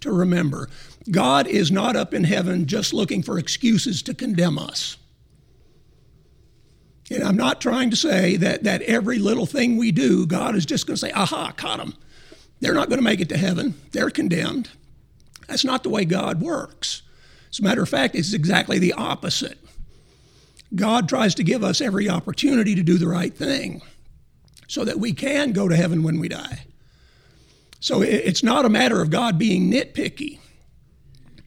to 0.00 0.12
remember 0.12 0.68
God 1.10 1.46
is 1.46 1.70
not 1.70 1.96
up 1.96 2.14
in 2.14 2.24
heaven 2.24 2.66
just 2.66 2.94
looking 2.94 3.22
for 3.22 3.38
excuses 3.38 4.02
to 4.02 4.14
condemn 4.14 4.58
us. 4.58 4.96
And 7.10 7.22
I'm 7.22 7.36
not 7.36 7.60
trying 7.60 7.90
to 7.90 7.96
say 7.96 8.36
that, 8.36 8.64
that 8.64 8.82
every 8.82 9.18
little 9.18 9.46
thing 9.46 9.76
we 9.76 9.92
do, 9.92 10.26
God 10.26 10.54
is 10.54 10.64
just 10.64 10.86
going 10.86 10.94
to 10.94 11.00
say, 11.00 11.12
aha, 11.12 11.52
caught 11.52 11.78
them. 11.78 11.94
They're 12.60 12.74
not 12.74 12.88
going 12.88 12.98
to 12.98 13.04
make 13.04 13.20
it 13.20 13.28
to 13.30 13.36
heaven. 13.36 13.74
They're 13.90 14.10
condemned. 14.10 14.70
That's 15.48 15.64
not 15.64 15.82
the 15.82 15.90
way 15.90 16.04
God 16.04 16.40
works. 16.40 17.02
As 17.50 17.58
a 17.58 17.62
matter 17.62 17.82
of 17.82 17.88
fact, 17.88 18.14
it's 18.14 18.32
exactly 18.32 18.78
the 18.78 18.94
opposite. 18.94 19.58
God 20.74 21.08
tries 21.08 21.34
to 21.34 21.44
give 21.44 21.62
us 21.62 21.80
every 21.80 22.08
opportunity 22.08 22.74
to 22.74 22.82
do 22.82 22.96
the 22.96 23.08
right 23.08 23.34
thing 23.34 23.82
so 24.68 24.84
that 24.84 24.98
we 24.98 25.12
can 25.12 25.52
go 25.52 25.68
to 25.68 25.76
heaven 25.76 26.02
when 26.02 26.18
we 26.18 26.28
die. 26.28 26.64
So 27.80 28.00
it's 28.00 28.42
not 28.42 28.64
a 28.64 28.70
matter 28.70 29.02
of 29.02 29.10
God 29.10 29.38
being 29.38 29.70
nitpicky. 29.70 30.38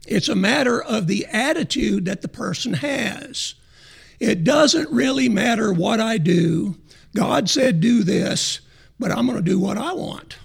It's 0.06 0.30
a 0.30 0.36
matter 0.36 0.82
of 0.82 1.08
the 1.08 1.26
attitude 1.26 2.06
that 2.06 2.22
the 2.22 2.28
person 2.28 2.74
has. 2.74 3.56
It 4.20 4.44
doesn't 4.44 4.92
really 4.92 5.30
matter 5.30 5.74
what 5.74 6.00
I 6.00 6.18
do. 6.18 6.78
God 7.16 7.50
said, 7.50 7.80
do 7.80 8.04
this, 8.04 8.62
but 9.00 9.12
I'm 9.12 9.26
going 9.26 9.38
to 9.38 9.44
do 9.44 9.60
what 9.60 9.78
I 9.78 9.94
want. 9.94 10.38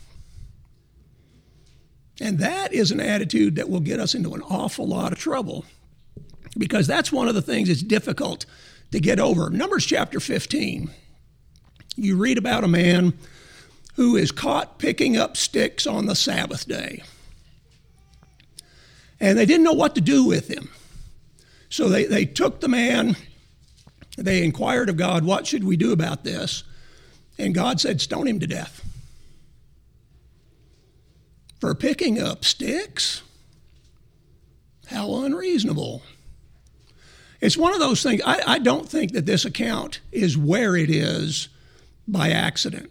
And 2.20 2.38
that 2.38 2.72
is 2.72 2.90
an 2.90 3.00
attitude 3.00 3.56
that 3.56 3.70
will 3.70 3.80
get 3.80 3.98
us 3.98 4.14
into 4.14 4.34
an 4.34 4.42
awful 4.42 4.86
lot 4.86 5.12
of 5.12 5.18
trouble 5.18 5.64
because 6.58 6.86
that's 6.86 7.10
one 7.10 7.28
of 7.28 7.34
the 7.34 7.42
things 7.42 7.68
that's 7.68 7.82
difficult 7.82 8.44
to 8.92 9.00
get 9.00 9.18
over. 9.18 9.48
Numbers 9.50 9.86
chapter 9.86 10.20
15, 10.20 10.90
you 11.96 12.16
read 12.16 12.38
about 12.38 12.64
a 12.64 12.68
man 12.68 13.14
who 13.94 14.16
is 14.16 14.32
caught 14.32 14.78
picking 14.78 15.16
up 15.16 15.36
sticks 15.36 15.86
on 15.86 16.06
the 16.06 16.14
Sabbath 16.14 16.66
day. 16.66 17.02
And 19.20 19.38
they 19.38 19.46
didn't 19.46 19.64
know 19.64 19.72
what 19.72 19.94
to 19.96 20.00
do 20.00 20.24
with 20.24 20.48
him. 20.48 20.70
So 21.68 21.88
they, 21.88 22.04
they 22.06 22.24
took 22.24 22.60
the 22.60 22.68
man 22.68 23.16
they 24.16 24.44
inquired 24.44 24.88
of 24.88 24.96
God, 24.96 25.24
What 25.24 25.46
should 25.46 25.64
we 25.64 25.76
do 25.76 25.92
about 25.92 26.24
this? 26.24 26.64
And 27.38 27.54
God 27.54 27.80
said, 27.80 28.00
Stone 28.00 28.26
him 28.26 28.40
to 28.40 28.46
death. 28.46 28.84
For 31.60 31.74
picking 31.74 32.20
up 32.20 32.44
sticks? 32.44 33.22
How 34.86 35.22
unreasonable. 35.22 36.02
It's 37.40 37.56
one 37.56 37.72
of 37.72 37.80
those 37.80 38.02
things, 38.02 38.20
I, 38.24 38.42
I 38.54 38.58
don't 38.58 38.88
think 38.88 39.12
that 39.12 39.24
this 39.24 39.44
account 39.44 40.00
is 40.12 40.36
where 40.36 40.76
it 40.76 40.90
is 40.90 41.48
by 42.06 42.30
accident. 42.30 42.90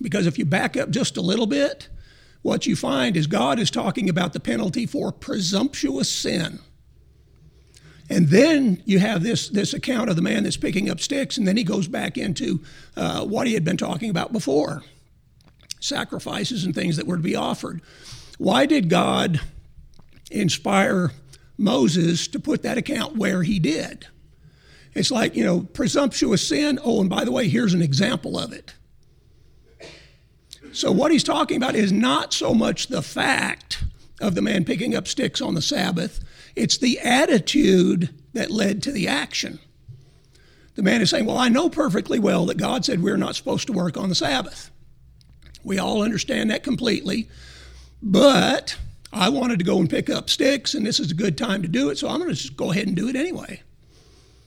Because 0.00 0.26
if 0.26 0.38
you 0.38 0.44
back 0.44 0.76
up 0.76 0.90
just 0.90 1.16
a 1.16 1.20
little 1.20 1.46
bit, 1.46 1.88
what 2.42 2.66
you 2.66 2.76
find 2.76 3.16
is 3.16 3.26
God 3.26 3.58
is 3.58 3.70
talking 3.70 4.08
about 4.08 4.32
the 4.32 4.40
penalty 4.40 4.86
for 4.86 5.12
presumptuous 5.12 6.10
sin. 6.10 6.60
And 8.10 8.28
then 8.28 8.82
you 8.86 8.98
have 9.00 9.22
this, 9.22 9.48
this 9.48 9.74
account 9.74 10.08
of 10.08 10.16
the 10.16 10.22
man 10.22 10.44
that's 10.44 10.56
picking 10.56 10.88
up 10.88 11.00
sticks, 11.00 11.36
and 11.36 11.46
then 11.46 11.56
he 11.56 11.64
goes 11.64 11.88
back 11.88 12.16
into 12.16 12.60
uh, 12.96 13.24
what 13.24 13.46
he 13.46 13.54
had 13.54 13.64
been 13.64 13.76
talking 13.76 14.10
about 14.10 14.32
before 14.32 14.82
sacrifices 15.80 16.64
and 16.64 16.74
things 16.74 16.96
that 16.96 17.06
were 17.06 17.16
to 17.16 17.22
be 17.22 17.36
offered. 17.36 17.82
Why 18.38 18.66
did 18.66 18.88
God 18.88 19.40
inspire 20.30 21.10
Moses 21.56 22.28
to 22.28 22.40
put 22.40 22.62
that 22.62 22.78
account 22.78 23.16
where 23.16 23.42
he 23.42 23.58
did? 23.58 24.06
It's 24.94 25.10
like, 25.10 25.36
you 25.36 25.44
know, 25.44 25.60
presumptuous 25.60 26.46
sin. 26.46 26.78
Oh, 26.82 27.00
and 27.00 27.10
by 27.10 27.24
the 27.24 27.32
way, 27.32 27.48
here's 27.48 27.74
an 27.74 27.82
example 27.82 28.38
of 28.38 28.52
it. 28.52 28.74
So, 30.78 30.92
what 30.92 31.10
he's 31.10 31.24
talking 31.24 31.56
about 31.56 31.74
is 31.74 31.90
not 31.90 32.32
so 32.32 32.54
much 32.54 32.86
the 32.86 33.02
fact 33.02 33.82
of 34.20 34.36
the 34.36 34.42
man 34.42 34.64
picking 34.64 34.94
up 34.94 35.08
sticks 35.08 35.40
on 35.40 35.54
the 35.54 35.60
Sabbath, 35.60 36.20
it's 36.54 36.78
the 36.78 37.00
attitude 37.00 38.10
that 38.32 38.52
led 38.52 38.80
to 38.84 38.92
the 38.92 39.08
action. 39.08 39.58
The 40.76 40.84
man 40.84 41.00
is 41.00 41.10
saying, 41.10 41.26
Well, 41.26 41.36
I 41.36 41.48
know 41.48 41.68
perfectly 41.68 42.20
well 42.20 42.46
that 42.46 42.58
God 42.58 42.84
said 42.84 43.02
we're 43.02 43.16
not 43.16 43.34
supposed 43.34 43.66
to 43.66 43.72
work 43.72 43.96
on 43.96 44.08
the 44.08 44.14
Sabbath. 44.14 44.70
We 45.64 45.80
all 45.80 46.00
understand 46.00 46.52
that 46.52 46.62
completely. 46.62 47.28
But 48.00 48.76
I 49.12 49.30
wanted 49.30 49.58
to 49.58 49.64
go 49.64 49.80
and 49.80 49.90
pick 49.90 50.08
up 50.08 50.30
sticks, 50.30 50.74
and 50.74 50.86
this 50.86 51.00
is 51.00 51.10
a 51.10 51.16
good 51.16 51.36
time 51.36 51.62
to 51.62 51.68
do 51.68 51.90
it, 51.90 51.98
so 51.98 52.06
I'm 52.06 52.18
going 52.20 52.30
to 52.30 52.36
just 52.36 52.56
go 52.56 52.70
ahead 52.70 52.86
and 52.86 52.94
do 52.94 53.08
it 53.08 53.16
anyway. 53.16 53.62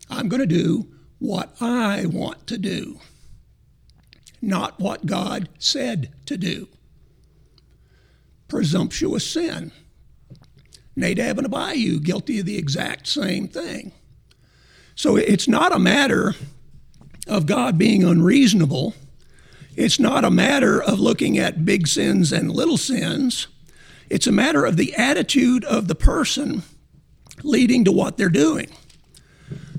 I'm 0.09 0.29
going 0.29 0.39
to 0.39 0.47
do 0.47 0.87
what 1.19 1.53
I 1.59 2.05
want 2.05 2.47
to 2.47 2.57
do, 2.57 3.01
not 4.41 4.79
what 4.79 5.05
God 5.05 5.49
said 5.59 6.11
to 6.25 6.37
do. 6.37 6.67
Presumptuous 8.47 9.25
sin. 9.25 9.71
Nadab 10.95 11.37
and 11.37 11.45
Abihu 11.45 11.99
guilty 11.99 12.39
of 12.39 12.45
the 12.45 12.57
exact 12.57 13.07
same 13.07 13.47
thing. 13.47 13.91
So 14.95 15.15
it's 15.15 15.47
not 15.47 15.73
a 15.73 15.79
matter 15.79 16.35
of 17.27 17.45
God 17.45 17.77
being 17.77 18.03
unreasonable. 18.03 18.93
It's 19.75 19.99
not 19.99 20.25
a 20.25 20.31
matter 20.31 20.81
of 20.81 20.99
looking 20.99 21.37
at 21.37 21.65
big 21.65 21.87
sins 21.87 22.31
and 22.31 22.51
little 22.51 22.77
sins. 22.77 23.47
It's 24.09 24.27
a 24.27 24.31
matter 24.31 24.65
of 24.65 24.75
the 24.75 24.93
attitude 24.95 25.63
of 25.63 25.87
the 25.87 25.95
person 25.95 26.63
leading 27.43 27.85
to 27.85 27.91
what 27.91 28.17
they're 28.17 28.29
doing. 28.29 28.69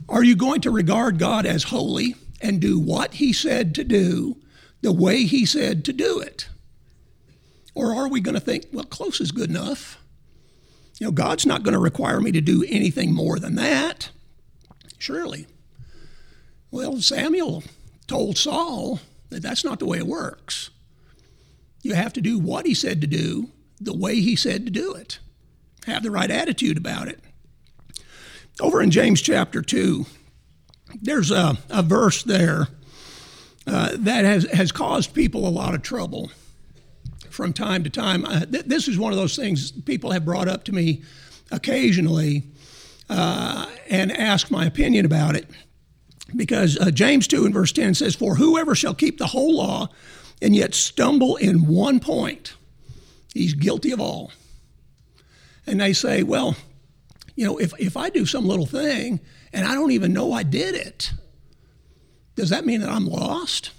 Are 0.09 0.25
you 0.25 0.35
going 0.35 0.63
to 0.63 0.71
regard 0.71 1.19
God 1.19 1.45
as 1.45 1.65
holy 1.65 2.17
and 2.41 2.61
do 2.61 2.79
what 2.79 3.15
He 3.15 3.33
said 3.33 3.75
to 3.75 3.85
do 3.85 4.42
the 4.83 4.93
way 4.93 5.25
He 5.25 5.47
said 5.47 5.85
to 5.87 5.93
do 5.93 6.21
it? 6.21 6.49
Or 7.75 7.95
are 7.95 8.09
we 8.09 8.21
going 8.21 8.35
to 8.35 8.41
think, 8.41 8.67
well, 8.73 8.85
close 8.85 9.21
is 9.21 9.33
good 9.33 9.49
enough? 9.49 9.99
You 11.01 11.07
know, 11.07 11.13
God's 11.13 11.47
not 11.47 11.63
going 11.63 11.73
to 11.73 11.81
require 11.81 12.21
me 12.21 12.33
to 12.33 12.41
do 12.41 12.65
anything 12.69 13.15
more 13.15 13.39
than 13.39 13.55
that. 13.57 14.11
Surely. 14.99 15.47
Well, 16.71 17.01
Samuel 17.01 17.65
told 18.07 18.37
Saul 18.37 19.01
that 19.31 19.43
that's 19.43 19.65
not 19.65 19.79
the 19.79 19.87
way 19.87 19.99
it 19.99 20.07
works. 20.07 20.71
You 21.83 21.95
have 21.95 22.13
to 22.13 22.21
do 22.21 22.39
what 22.39 22.67
he 22.67 22.75
said 22.75 23.01
to 23.01 23.07
do 23.07 23.51
the 23.81 23.97
way 23.97 24.21
he 24.21 24.37
said 24.37 24.65
to 24.65 24.71
do 24.71 24.95
it. 24.95 25.19
Have 25.87 26.03
the 26.03 26.11
right 26.11 26.31
attitude 26.31 26.77
about 26.77 27.09
it. 27.09 27.21
Over 28.61 28.81
in 28.81 28.91
James 28.91 29.21
chapter 29.21 29.63
2, 29.63 30.07
there's 31.01 31.31
a, 31.31 31.59
a 31.69 31.83
verse 31.83 32.23
there 32.23 32.69
uh, 33.67 33.91
that 33.99 34.25
has, 34.25 34.45
has 34.53 34.73
caused 34.73 35.15
people 35.15 35.47
a 35.47 35.51
lot 35.51 35.75
of 35.75 35.83
trouble 35.83 36.31
from 37.31 37.53
time 37.53 37.85
to 37.85 37.91
time. 37.91 38.25
Uh, 38.25 38.41
th- 38.41 38.65
this 38.65 38.89
is 38.89 38.99
one 38.99 39.13
of 39.13 39.19
those 39.19 39.37
things 39.37 39.73
people 39.73 40.11
have 40.11 40.25
brought 40.25 40.49
up 40.49 40.65
to 40.65 40.73
me 40.73 41.03
occasionally 41.51 42.45
uh, 43.09 43.67
and 43.89 44.13
ask 44.13 44.51
my 44.51 44.65
opinion 44.65 45.05
about 45.05 45.37
it. 45.37 45.49
Because 46.35 46.79
uh, 46.79 46.91
James 46.91 47.29
2 47.29 47.45
and 47.45 47.55
verse 47.55 47.73
10 47.73 47.95
says, 47.95 48.15
For 48.15 48.37
whoever 48.37 48.75
shall 48.75 48.95
keep 48.95 49.19
the 49.19 49.27
whole 49.27 49.57
law 49.57 49.89
and 50.41 50.57
yet 50.57 50.75
stumble 50.75 51.37
in 51.37 51.67
one 51.67 52.01
point, 52.01 52.55
he's 53.35 53.55
guilty 53.55 53.93
of 53.93 54.01
all. 54.01 54.33
And 55.67 55.81
they 55.81 55.93
say, 55.93 56.23
Well, 56.23 56.57
you 57.37 57.45
know, 57.45 57.59
if, 57.59 57.73
if 57.79 57.97
I 57.97 58.09
do 58.09 58.27
some 58.27 58.47
little 58.47 58.67
thing 58.67 59.21
and 59.53 59.67
I 59.67 59.75
don't 59.75 59.93
even 59.93 60.13
know 60.13 60.33
I 60.33 60.43
did 60.43 60.75
it, 60.75 61.13
does 62.35 62.51
that 62.51 62.65
mean 62.65 62.81
that 62.81 62.91
I'm 62.91 63.07
lost? 63.07 63.71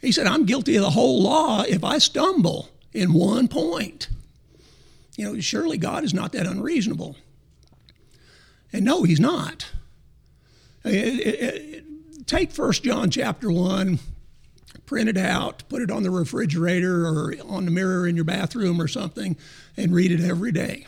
He 0.00 0.12
said, 0.12 0.26
I'm 0.26 0.44
guilty 0.44 0.76
of 0.76 0.82
the 0.82 0.90
whole 0.90 1.22
law 1.22 1.62
if 1.62 1.84
I 1.84 1.98
stumble 1.98 2.68
in 2.92 3.12
one 3.12 3.48
point. 3.48 4.08
You 5.16 5.26
know, 5.26 5.40
surely 5.40 5.78
God 5.78 6.04
is 6.04 6.12
not 6.12 6.32
that 6.32 6.46
unreasonable. 6.46 7.16
And 8.72 8.84
no, 8.84 9.04
he's 9.04 9.20
not. 9.20 9.70
It, 10.84 11.20
it, 11.20 11.40
it, 11.40 12.26
take 12.26 12.50
First 12.50 12.82
John 12.82 13.10
chapter 13.10 13.50
1, 13.50 13.98
print 14.86 15.08
it 15.08 15.16
out, 15.16 15.62
put 15.68 15.82
it 15.82 15.90
on 15.90 16.02
the 16.02 16.10
refrigerator 16.10 17.06
or 17.06 17.34
on 17.46 17.66
the 17.66 17.70
mirror 17.70 18.06
in 18.06 18.16
your 18.16 18.24
bathroom 18.24 18.80
or 18.80 18.88
something, 18.88 19.36
and 19.76 19.94
read 19.94 20.10
it 20.10 20.20
every 20.20 20.50
day. 20.50 20.86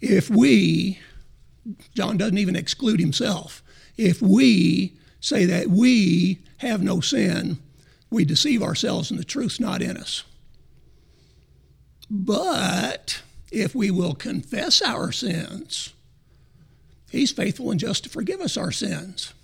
If 0.00 0.30
we, 0.30 1.00
John 1.94 2.16
doesn't 2.16 2.38
even 2.38 2.56
exclude 2.56 3.00
himself, 3.00 3.62
if 3.96 4.22
we 4.22 4.96
say 5.20 5.44
that 5.44 5.68
we 5.68 6.40
have 6.58 6.82
no 6.82 7.00
sin, 7.00 7.58
we 8.10 8.24
deceive 8.24 8.62
ourselves 8.62 9.10
and 9.10 9.20
the 9.20 9.24
truth's 9.24 9.60
not 9.60 9.82
in 9.82 9.96
us. 9.96 10.24
But 12.10 13.22
if 13.52 13.74
we 13.74 13.90
will 13.90 14.14
confess 14.14 14.82
our 14.82 15.12
sins, 15.12 15.92
He's 17.10 17.32
faithful 17.32 17.70
and 17.70 17.80
just 17.80 18.04
to 18.04 18.10
forgive 18.10 18.40
us 18.40 18.56
our 18.56 18.70
sins. 18.70 19.34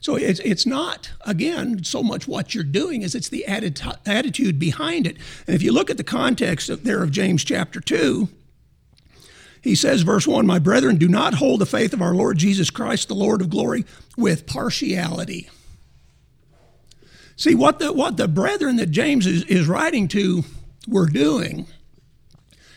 So 0.00 0.16
it's, 0.16 0.40
it's 0.40 0.66
not, 0.66 1.12
again, 1.22 1.84
so 1.84 2.02
much 2.02 2.26
what 2.26 2.54
you're 2.54 2.64
doing 2.64 3.04
as 3.04 3.14
it's 3.14 3.28
the 3.28 3.46
attitude 3.46 4.58
behind 4.58 5.06
it. 5.06 5.16
And 5.46 5.54
if 5.54 5.62
you 5.62 5.72
look 5.72 5.90
at 5.90 5.96
the 5.96 6.04
context 6.04 6.68
of, 6.68 6.82
there 6.82 7.04
of 7.04 7.12
James 7.12 7.44
chapter 7.44 7.80
2, 7.80 8.28
he 9.62 9.76
says, 9.76 10.02
verse 10.02 10.26
1 10.26 10.44
My 10.46 10.58
brethren, 10.58 10.96
do 10.96 11.08
not 11.08 11.34
hold 11.34 11.60
the 11.60 11.66
faith 11.66 11.92
of 11.92 12.02
our 12.02 12.14
Lord 12.14 12.36
Jesus 12.36 12.68
Christ, 12.68 13.08
the 13.08 13.14
Lord 13.14 13.40
of 13.40 13.48
glory, 13.48 13.86
with 14.16 14.46
partiality. 14.46 15.48
See, 17.36 17.54
what 17.54 17.78
the, 17.78 17.92
what 17.92 18.16
the 18.16 18.28
brethren 18.28 18.76
that 18.76 18.90
James 18.90 19.26
is, 19.26 19.44
is 19.44 19.68
writing 19.68 20.08
to 20.08 20.44
were 20.88 21.06
doing 21.06 21.66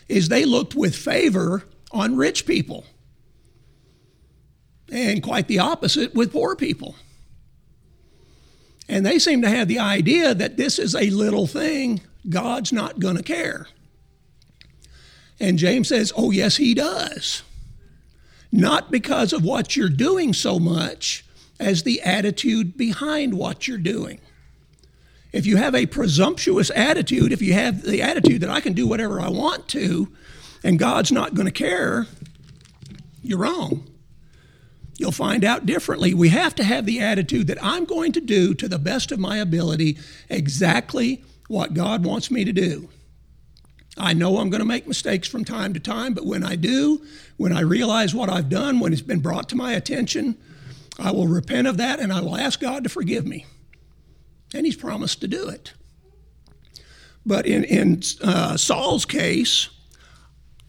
is 0.07 0.29
they 0.29 0.45
looked 0.45 0.75
with 0.75 0.95
favor 0.95 1.63
on 1.91 2.15
rich 2.15 2.45
people, 2.45 2.85
and 4.91 5.23
quite 5.23 5.47
the 5.47 5.59
opposite 5.59 6.13
with 6.13 6.31
poor 6.31 6.55
people. 6.55 6.95
And 8.87 9.03
they 9.03 9.17
seem 9.17 9.41
to 9.41 9.49
have 9.49 9.67
the 9.67 9.79
idea 9.79 10.35
that 10.35 10.57
this 10.57 10.77
is 10.77 10.93
a 10.93 11.09
little 11.09 11.47
thing, 11.47 12.01
God's 12.29 12.71
not 12.71 12.99
going 12.99 13.17
to 13.17 13.23
care. 13.23 13.67
And 15.39 15.57
James 15.57 15.89
says, 15.89 16.13
Oh, 16.15 16.31
yes, 16.31 16.57
he 16.57 16.73
does. 16.73 17.43
Not 18.51 18.91
because 18.91 19.33
of 19.33 19.43
what 19.43 19.75
you're 19.75 19.89
doing 19.89 20.33
so 20.33 20.59
much 20.59 21.25
as 21.59 21.83
the 21.83 22.01
attitude 22.01 22.77
behind 22.77 23.33
what 23.33 23.67
you're 23.67 23.77
doing. 23.77 24.19
If 25.33 25.45
you 25.45 25.57
have 25.57 25.75
a 25.75 25.85
presumptuous 25.85 26.71
attitude, 26.73 27.33
if 27.33 27.41
you 27.41 27.53
have 27.53 27.81
the 27.81 28.01
attitude 28.01 28.41
that 28.41 28.49
I 28.49 28.61
can 28.61 28.73
do 28.73 28.87
whatever 28.87 29.19
I 29.19 29.27
want 29.27 29.67
to 29.69 30.07
and 30.63 30.79
God's 30.79 31.11
not 31.11 31.33
going 31.33 31.47
to 31.47 31.51
care, 31.51 32.07
you're 33.21 33.39
wrong. 33.39 33.85
You'll 34.97 35.11
find 35.11 35.43
out 35.43 35.65
differently. 35.65 36.13
We 36.13 36.29
have 36.29 36.55
to 36.55 36.63
have 36.63 36.85
the 36.85 37.01
attitude 37.01 37.47
that 37.47 37.61
I'm 37.61 37.83
going 37.83 38.13
to 38.13 38.21
do 38.21 38.53
to 38.53 38.69
the 38.69 38.79
best 38.79 39.11
of 39.11 39.19
my 39.19 39.37
ability 39.37 39.97
exactly 40.29 41.21
what 41.47 41.73
God 41.73 42.05
wants 42.05 42.31
me 42.31 42.45
to 42.45 42.53
do. 42.53 42.87
I 43.97 44.13
know 44.13 44.37
I'm 44.39 44.49
going 44.49 44.59
to 44.59 44.67
make 44.67 44.87
mistakes 44.87 45.27
from 45.27 45.45
time 45.45 45.73
to 45.73 45.79
time, 45.79 46.13
but 46.13 46.25
when 46.25 46.43
I 46.43 46.55
do, 46.55 47.01
when 47.37 47.55
I 47.55 47.61
realize 47.61 48.13
what 48.13 48.29
I've 48.29 48.49
done, 48.49 48.79
when 48.79 48.91
it's 48.91 49.01
been 49.01 49.21
brought 49.21 49.47
to 49.49 49.55
my 49.55 49.73
attention, 49.73 50.37
I 50.99 51.11
will 51.11 51.27
repent 51.27 51.67
of 51.67 51.77
that 51.77 51.99
and 51.99 52.11
I 52.11 52.21
will 52.21 52.35
ask 52.35 52.59
God 52.59 52.83
to 52.83 52.89
forgive 52.89 53.25
me. 53.25 53.45
And 54.53 54.65
He's 54.65 54.75
promised 54.75 55.21
to 55.21 55.27
do 55.27 55.47
it. 55.47 55.73
But 57.25 57.45
in, 57.45 57.63
in 57.63 58.01
uh, 58.21 58.57
Saul's 58.57 59.05
case, 59.05 59.69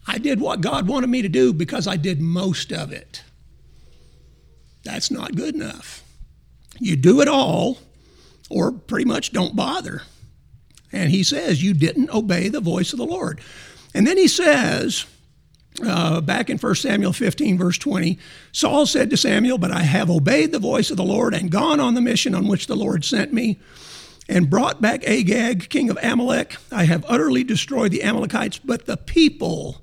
I 0.07 0.17
did 0.17 0.39
what 0.39 0.61
God 0.61 0.87
wanted 0.87 1.09
me 1.09 1.21
to 1.21 1.29
do 1.29 1.53
because 1.53 1.85
I 1.85 1.97
did 1.97 2.21
most 2.21 2.71
of 2.71 2.91
it. 2.91 3.23
That's 4.83 5.11
not 5.11 5.35
good 5.35 5.53
enough. 5.53 6.03
You 6.79 6.95
do 6.95 7.19
it 7.21 7.27
all, 7.27 7.79
or 8.49 8.71
pretty 8.71 9.05
much 9.05 9.33
don't 9.33 9.55
bother. 9.55 10.03
And 10.91 11.11
he 11.11 11.23
says, 11.23 11.63
You 11.63 11.73
didn't 11.73 12.13
obey 12.13 12.49
the 12.49 12.61
voice 12.61 12.93
of 12.93 12.99
the 12.99 13.05
Lord. 13.05 13.41
And 13.93 14.05
then 14.05 14.17
he 14.17 14.27
says, 14.27 15.05
uh, 15.83 16.21
back 16.21 16.49
in 16.49 16.57
1 16.57 16.75
Samuel 16.75 17.13
15, 17.13 17.57
verse 17.57 17.77
20, 17.77 18.17
Saul 18.51 18.85
said 18.85 19.09
to 19.09 19.17
Samuel, 19.17 19.57
But 19.57 19.71
I 19.71 19.83
have 19.83 20.09
obeyed 20.09 20.51
the 20.51 20.59
voice 20.59 20.89
of 20.89 20.97
the 20.97 21.03
Lord 21.03 21.33
and 21.33 21.51
gone 21.51 21.79
on 21.79 21.93
the 21.93 22.01
mission 22.01 22.33
on 22.33 22.47
which 22.47 22.67
the 22.67 22.75
Lord 22.75 23.05
sent 23.05 23.31
me 23.31 23.59
and 24.27 24.49
brought 24.49 24.81
back 24.81 25.07
Agag, 25.07 25.69
king 25.69 25.89
of 25.89 25.97
Amalek. 26.01 26.57
I 26.71 26.85
have 26.85 27.05
utterly 27.07 27.43
destroyed 27.43 27.91
the 27.91 28.03
Amalekites, 28.03 28.59
but 28.59 28.85
the 28.85 28.97
people 28.97 29.81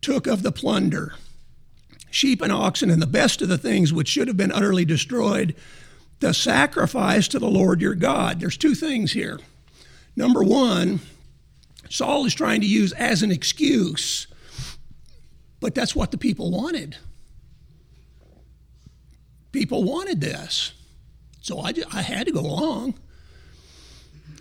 took 0.00 0.26
of 0.26 0.42
the 0.42 0.52
plunder 0.52 1.14
sheep 2.16 2.40
and 2.40 2.52
oxen 2.52 2.90
and 2.90 3.02
the 3.02 3.06
best 3.06 3.42
of 3.42 3.48
the 3.48 3.58
things 3.58 3.92
which 3.92 4.08
should 4.08 4.28
have 4.28 4.36
been 4.36 4.52
utterly 4.52 4.84
destroyed, 4.84 5.54
the 6.20 6.32
sacrifice 6.32 7.28
to 7.28 7.38
the 7.38 7.48
Lord 7.48 7.80
your 7.80 7.94
God. 7.94 8.40
There's 8.40 8.56
two 8.56 8.74
things 8.74 9.12
here. 9.12 9.38
Number 10.16 10.42
one, 10.42 11.00
Saul 11.90 12.24
is 12.24 12.34
trying 12.34 12.62
to 12.62 12.66
use 12.66 12.92
as 12.92 13.22
an 13.22 13.30
excuse, 13.30 14.26
but 15.60 15.74
that's 15.74 15.94
what 15.94 16.10
the 16.10 16.18
people 16.18 16.50
wanted. 16.50 16.96
People 19.52 19.84
wanted 19.84 20.20
this. 20.20 20.72
So 21.42 21.60
I, 21.60 21.72
just, 21.72 21.94
I 21.94 22.02
had 22.02 22.26
to 22.26 22.32
go 22.32 22.40
along. 22.40 22.94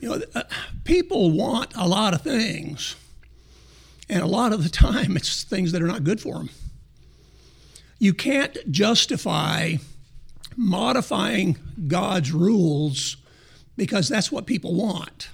You 0.02 0.10
know, 0.10 0.22
uh, 0.34 0.44
people 0.84 1.32
want 1.32 1.74
a 1.76 1.88
lot 1.88 2.14
of 2.14 2.22
things, 2.22 2.96
and 4.10 4.22
a 4.22 4.26
lot 4.28 4.54
of 4.54 4.64
the 4.64 4.70
time 4.88 5.16
it's 5.16 5.44
things 5.44 5.72
that 5.74 5.82
are 5.82 5.88
not 5.88 6.04
good 6.04 6.22
for 6.22 6.36
them. 6.36 6.50
You 8.00 8.14
can't 8.14 8.58
justify 8.72 9.76
modifying 10.58 11.58
God's 11.88 12.32
rules 12.32 13.18
because 13.78 14.08
that's 14.08 14.32
what 14.32 14.46
people 14.46 14.74
want. 14.74 15.30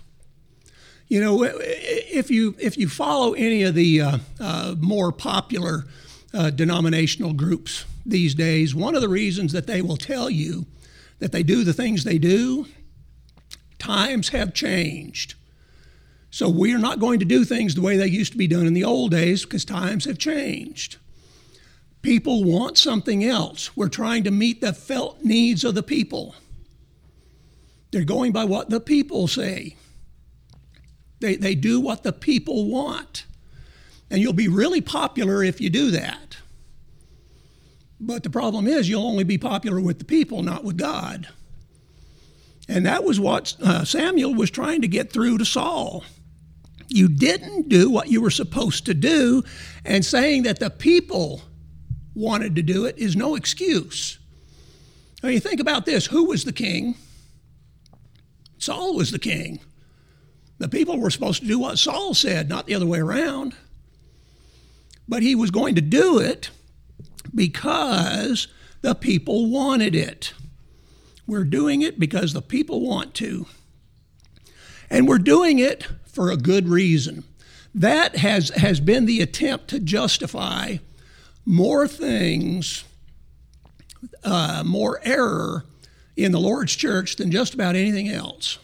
You 1.11 1.19
know, 1.19 1.43
if 1.43 2.31
you 2.31 2.55
if 2.57 2.77
you 2.77 2.87
follow 2.87 3.33
any 3.33 3.63
of 3.63 3.75
the 3.75 3.99
uh, 3.99 4.17
uh, 4.39 4.75
more 4.79 5.11
popular 5.11 5.83
uh, 6.33 6.51
denominational 6.51 7.33
groups 7.33 7.83
these 8.05 8.33
days, 8.33 8.73
one 8.73 8.95
of 8.95 9.01
the 9.01 9.09
reasons 9.09 9.51
that 9.51 9.67
they 9.67 9.81
will 9.81 9.97
tell 9.97 10.29
you 10.29 10.67
that 11.19 11.33
they 11.33 11.43
do 11.43 11.65
the 11.65 11.73
things 11.73 12.05
they 12.05 12.17
do, 12.17 12.65
times 13.77 14.29
have 14.29 14.53
changed. 14.53 15.35
So 16.29 16.47
we 16.47 16.73
are 16.73 16.79
not 16.79 17.01
going 17.01 17.19
to 17.19 17.25
do 17.25 17.43
things 17.43 17.75
the 17.75 17.81
way 17.81 17.97
they 17.97 18.07
used 18.07 18.31
to 18.31 18.37
be 18.37 18.47
done 18.47 18.65
in 18.65 18.73
the 18.73 18.85
old 18.85 19.11
days 19.11 19.43
because 19.43 19.65
times 19.65 20.05
have 20.05 20.17
changed. 20.17 20.95
People 22.01 22.45
want 22.45 22.77
something 22.77 23.21
else. 23.21 23.75
We're 23.75 23.89
trying 23.89 24.23
to 24.23 24.31
meet 24.31 24.61
the 24.61 24.71
felt 24.71 25.25
needs 25.25 25.65
of 25.65 25.75
the 25.75 25.83
people. 25.83 26.35
They're 27.91 28.05
going 28.05 28.31
by 28.31 28.45
what 28.45 28.69
the 28.69 28.79
people 28.79 29.27
say. 29.27 29.75
They, 31.21 31.35
they 31.35 31.55
do 31.55 31.79
what 31.79 32.03
the 32.03 32.11
people 32.11 32.69
want. 32.69 33.25
And 34.09 34.21
you'll 34.21 34.33
be 34.33 34.49
really 34.49 34.81
popular 34.81 35.43
if 35.43 35.61
you 35.61 35.69
do 35.69 35.91
that. 35.91 36.37
But 37.99 38.23
the 38.23 38.29
problem 38.29 38.67
is, 38.67 38.89
you'll 38.89 39.05
only 39.05 39.23
be 39.23 39.37
popular 39.37 39.79
with 39.79 39.99
the 39.99 40.05
people, 40.05 40.41
not 40.41 40.63
with 40.63 40.77
God. 40.77 41.29
And 42.67 42.85
that 42.85 43.03
was 43.03 43.19
what 43.19 43.55
uh, 43.61 43.85
Samuel 43.85 44.33
was 44.33 44.49
trying 44.49 44.81
to 44.81 44.87
get 44.87 45.13
through 45.13 45.37
to 45.37 45.45
Saul. 45.45 46.03
You 46.87 47.07
didn't 47.07 47.69
do 47.69 47.89
what 47.89 48.09
you 48.09 48.21
were 48.21 48.31
supposed 48.31 48.85
to 48.87 48.93
do, 48.93 49.43
and 49.85 50.03
saying 50.03 50.43
that 50.43 50.59
the 50.59 50.69
people 50.69 51.43
wanted 52.15 52.55
to 52.55 52.63
do 52.63 52.85
it 52.85 52.97
is 52.97 53.15
no 53.15 53.35
excuse. 53.35 54.17
Now, 55.21 55.29
you 55.29 55.39
think 55.39 55.59
about 55.59 55.85
this 55.85 56.07
who 56.07 56.25
was 56.25 56.43
the 56.43 56.51
king? 56.51 56.95
Saul 58.57 58.95
was 58.95 59.11
the 59.11 59.19
king. 59.19 59.59
The 60.61 60.69
people 60.69 60.99
were 60.99 61.09
supposed 61.09 61.41
to 61.41 61.47
do 61.47 61.57
what 61.57 61.79
Saul 61.79 62.13
said, 62.13 62.47
not 62.47 62.67
the 62.67 62.75
other 62.75 62.85
way 62.85 62.99
around. 62.99 63.55
But 65.09 65.23
he 65.23 65.33
was 65.33 65.49
going 65.49 65.73
to 65.73 65.81
do 65.81 66.19
it 66.19 66.51
because 67.33 68.47
the 68.81 68.93
people 68.93 69.49
wanted 69.49 69.95
it. 69.95 70.33
We're 71.25 71.45
doing 71.45 71.81
it 71.81 71.99
because 71.99 72.33
the 72.33 72.43
people 72.43 72.79
want 72.79 73.15
to. 73.15 73.47
And 74.87 75.07
we're 75.07 75.17
doing 75.17 75.57
it 75.57 75.87
for 76.05 76.29
a 76.29 76.37
good 76.37 76.67
reason. 76.67 77.23
That 77.73 78.17
has, 78.17 78.49
has 78.49 78.79
been 78.79 79.07
the 79.07 79.19
attempt 79.21 79.67
to 79.69 79.79
justify 79.79 80.77
more 81.43 81.87
things, 81.87 82.83
uh, 84.23 84.61
more 84.63 84.99
error 85.01 85.65
in 86.15 86.31
the 86.31 86.39
Lord's 86.39 86.75
church 86.75 87.15
than 87.15 87.31
just 87.31 87.55
about 87.55 87.75
anything 87.75 88.09
else. 88.09 88.59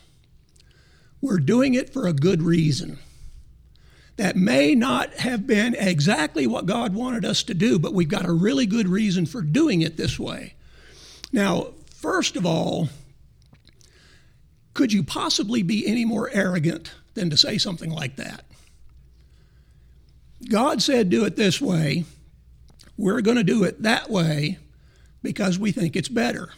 We're 1.21 1.39
doing 1.39 1.73
it 1.73 1.91
for 1.91 2.07
a 2.07 2.13
good 2.13 2.41
reason. 2.41 2.99
That 4.17 4.35
may 4.35 4.73
not 4.73 5.13
have 5.15 5.45
been 5.45 5.75
exactly 5.75 6.47
what 6.47 6.65
God 6.65 6.95
wanted 6.95 7.23
us 7.23 7.43
to 7.43 7.53
do, 7.53 7.77
but 7.77 7.93
we've 7.93 8.09
got 8.09 8.25
a 8.25 8.31
really 8.31 8.65
good 8.65 8.87
reason 8.87 9.25
for 9.25 9.41
doing 9.41 9.81
it 9.81 9.97
this 9.97 10.17
way. 10.17 10.53
Now, 11.31 11.67
first 11.93 12.35
of 12.35 12.45
all, 12.45 12.89
could 14.73 14.93
you 14.93 15.03
possibly 15.03 15.63
be 15.63 15.87
any 15.87 16.05
more 16.05 16.29
arrogant 16.31 16.93
than 17.13 17.29
to 17.29 17.37
say 17.37 17.57
something 17.57 17.91
like 17.91 18.15
that? 18.15 18.45
God 20.49 20.81
said, 20.81 21.09
do 21.09 21.25
it 21.25 21.35
this 21.35 21.59
way. 21.59 22.05
We're 22.95 23.21
going 23.21 23.37
to 23.37 23.43
do 23.43 23.63
it 23.63 23.83
that 23.83 24.09
way 24.09 24.57
because 25.21 25.59
we 25.59 25.71
think 25.71 25.95
it's 25.95 26.09
better. 26.09 26.49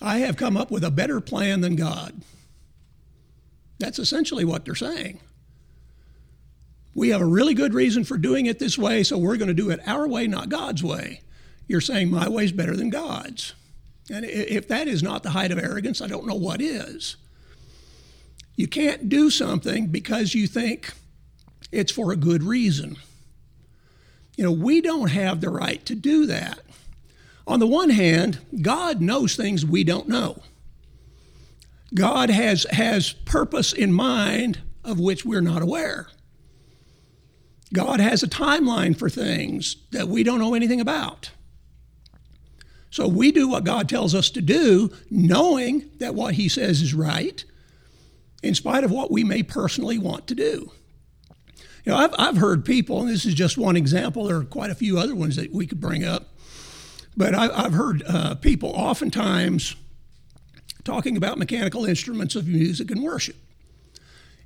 I 0.00 0.18
have 0.18 0.36
come 0.36 0.56
up 0.56 0.70
with 0.70 0.84
a 0.84 0.90
better 0.90 1.20
plan 1.20 1.60
than 1.60 1.76
God. 1.76 2.22
That's 3.78 3.98
essentially 3.98 4.44
what 4.44 4.64
they're 4.64 4.74
saying. 4.74 5.20
We 6.94 7.10
have 7.10 7.20
a 7.20 7.26
really 7.26 7.54
good 7.54 7.74
reason 7.74 8.04
for 8.04 8.18
doing 8.18 8.46
it 8.46 8.58
this 8.58 8.76
way, 8.76 9.04
so 9.04 9.16
we're 9.18 9.36
going 9.36 9.48
to 9.48 9.54
do 9.54 9.70
it 9.70 9.80
our 9.86 10.08
way, 10.08 10.26
not 10.26 10.48
God's 10.48 10.82
way. 10.82 11.22
You're 11.68 11.80
saying 11.80 12.10
my 12.10 12.28
way 12.28 12.44
is 12.44 12.52
better 12.52 12.74
than 12.74 12.90
God's. 12.90 13.54
And 14.10 14.24
if 14.24 14.66
that 14.68 14.88
is 14.88 15.02
not 15.02 15.22
the 15.22 15.30
height 15.30 15.52
of 15.52 15.58
arrogance, 15.58 16.00
I 16.00 16.06
don't 16.08 16.26
know 16.26 16.34
what 16.34 16.60
is. 16.60 17.16
You 18.56 18.66
can't 18.66 19.08
do 19.08 19.30
something 19.30 19.86
because 19.86 20.34
you 20.34 20.48
think 20.48 20.92
it's 21.70 21.92
for 21.92 22.10
a 22.10 22.16
good 22.16 22.42
reason. 22.42 22.96
You 24.36 24.44
know, 24.44 24.52
we 24.52 24.80
don't 24.80 25.10
have 25.10 25.40
the 25.40 25.50
right 25.50 25.84
to 25.86 25.94
do 25.94 26.26
that. 26.26 26.60
On 27.46 27.60
the 27.60 27.66
one 27.66 27.90
hand, 27.90 28.38
God 28.60 29.00
knows 29.00 29.36
things 29.36 29.64
we 29.64 29.84
don't 29.84 30.08
know. 30.08 30.42
God 31.94 32.30
has, 32.30 32.66
has 32.70 33.12
purpose 33.12 33.72
in 33.72 33.92
mind 33.92 34.60
of 34.84 35.00
which 35.00 35.24
we're 35.24 35.40
not 35.40 35.62
aware. 35.62 36.08
God 37.72 38.00
has 38.00 38.22
a 38.22 38.28
timeline 38.28 38.96
for 38.96 39.10
things 39.10 39.76
that 39.90 40.08
we 40.08 40.22
don't 40.22 40.38
know 40.38 40.54
anything 40.54 40.80
about. 40.80 41.30
So 42.90 43.06
we 43.06 43.32
do 43.32 43.48
what 43.48 43.64
God 43.64 43.88
tells 43.88 44.14
us 44.14 44.30
to 44.30 44.40
do, 44.40 44.90
knowing 45.10 45.90
that 45.98 46.14
what 46.14 46.34
He 46.34 46.48
says 46.48 46.80
is 46.80 46.94
right, 46.94 47.44
in 48.42 48.54
spite 48.54 48.84
of 48.84 48.90
what 48.90 49.10
we 49.10 49.24
may 49.24 49.42
personally 49.42 49.98
want 49.98 50.26
to 50.28 50.34
do. 50.34 50.72
You 51.84 51.92
know, 51.92 51.96
I've, 51.96 52.14
I've 52.18 52.36
heard 52.38 52.64
people, 52.64 53.00
and 53.00 53.10
this 53.10 53.26
is 53.26 53.34
just 53.34 53.58
one 53.58 53.76
example, 53.76 54.24
there 54.24 54.36
are 54.36 54.44
quite 54.44 54.70
a 54.70 54.74
few 54.74 54.98
other 54.98 55.14
ones 55.14 55.36
that 55.36 55.52
we 55.52 55.66
could 55.66 55.80
bring 55.80 56.04
up, 56.04 56.28
but 57.16 57.34
I, 57.34 57.62
have 57.62 57.74
heard 57.74 58.02
uh, 58.06 58.34
people 58.36 58.70
oftentimes 58.70 59.74
talking 60.88 61.18
about 61.18 61.38
mechanical 61.38 61.84
instruments 61.84 62.34
of 62.34 62.48
music 62.48 62.90
and 62.90 63.02
worship. 63.02 63.36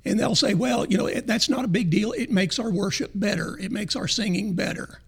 And 0.03 0.19
they'll 0.19 0.35
say, 0.35 0.53
well, 0.53 0.85
you 0.85 0.97
know, 0.97 1.09
that's 1.09 1.47
not 1.47 1.63
a 1.63 1.69
big 1.69 1.89
deal. 1.89 2.11
It 2.11 2.29
makes 2.29 2.59
our 2.59 2.69
worship 2.69 3.11
better, 3.15 3.57
it 3.59 3.71
makes 3.71 3.95
our 3.95 4.07
singing 4.07 4.53
better. 4.53 4.99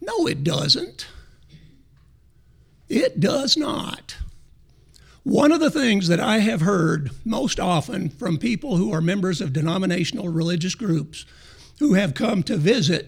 No, 0.00 0.26
it 0.26 0.44
doesn't. 0.44 1.06
It 2.88 3.20
does 3.20 3.56
not. 3.56 4.16
One 5.22 5.52
of 5.52 5.60
the 5.60 5.70
things 5.70 6.08
that 6.08 6.20
I 6.20 6.38
have 6.38 6.62
heard 6.62 7.10
most 7.24 7.60
often 7.60 8.10
from 8.10 8.38
people 8.38 8.76
who 8.76 8.92
are 8.92 9.00
members 9.00 9.40
of 9.40 9.52
denominational 9.52 10.28
religious 10.28 10.74
groups 10.74 11.24
who 11.78 11.94
have 11.94 12.14
come 12.14 12.42
to 12.44 12.56
visit 12.56 13.06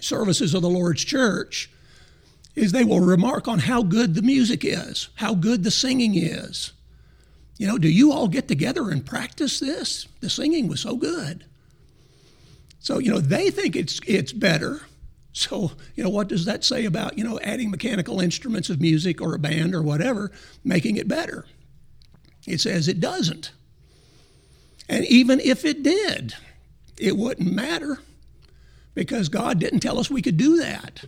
services 0.00 0.54
of 0.54 0.62
the 0.62 0.70
Lord's 0.70 1.04
church 1.04 1.70
is 2.54 2.72
they 2.72 2.84
will 2.84 3.00
remark 3.00 3.48
on 3.48 3.58
how 3.58 3.82
good 3.82 4.14
the 4.14 4.22
music 4.22 4.64
is, 4.64 5.08
how 5.14 5.34
good 5.34 5.64
the 5.64 5.70
singing 5.70 6.14
is. 6.14 6.72
You 7.58 7.66
know, 7.66 7.78
do 7.78 7.88
you 7.88 8.12
all 8.12 8.28
get 8.28 8.48
together 8.48 8.90
and 8.90 9.04
practice 9.04 9.60
this? 9.60 10.08
The 10.20 10.28
singing 10.28 10.68
was 10.68 10.80
so 10.80 10.96
good. 10.96 11.44
So, 12.80 12.98
you 12.98 13.10
know, 13.10 13.20
they 13.20 13.50
think 13.50 13.76
it's 13.76 14.00
it's 14.06 14.32
better 14.32 14.82
so, 15.32 15.72
you 15.94 16.04
know, 16.04 16.10
what 16.10 16.28
does 16.28 16.44
that 16.44 16.62
say 16.62 16.84
about, 16.84 17.16
you 17.16 17.24
know, 17.24 17.40
adding 17.40 17.70
mechanical 17.70 18.20
instruments 18.20 18.68
of 18.68 18.80
music 18.80 19.20
or 19.20 19.34
a 19.34 19.38
band 19.38 19.74
or 19.74 19.82
whatever, 19.82 20.30
making 20.62 20.96
it 20.96 21.08
better? 21.08 21.46
It 22.46 22.60
says 22.60 22.86
it 22.86 23.00
doesn't. 23.00 23.52
And 24.88 25.06
even 25.06 25.40
if 25.40 25.64
it 25.64 25.82
did, 25.82 26.34
it 26.98 27.16
wouldn't 27.16 27.50
matter 27.50 27.98
because 28.94 29.30
God 29.30 29.58
didn't 29.58 29.80
tell 29.80 29.98
us 29.98 30.10
we 30.10 30.20
could 30.20 30.36
do 30.36 30.58
that. 30.58 31.04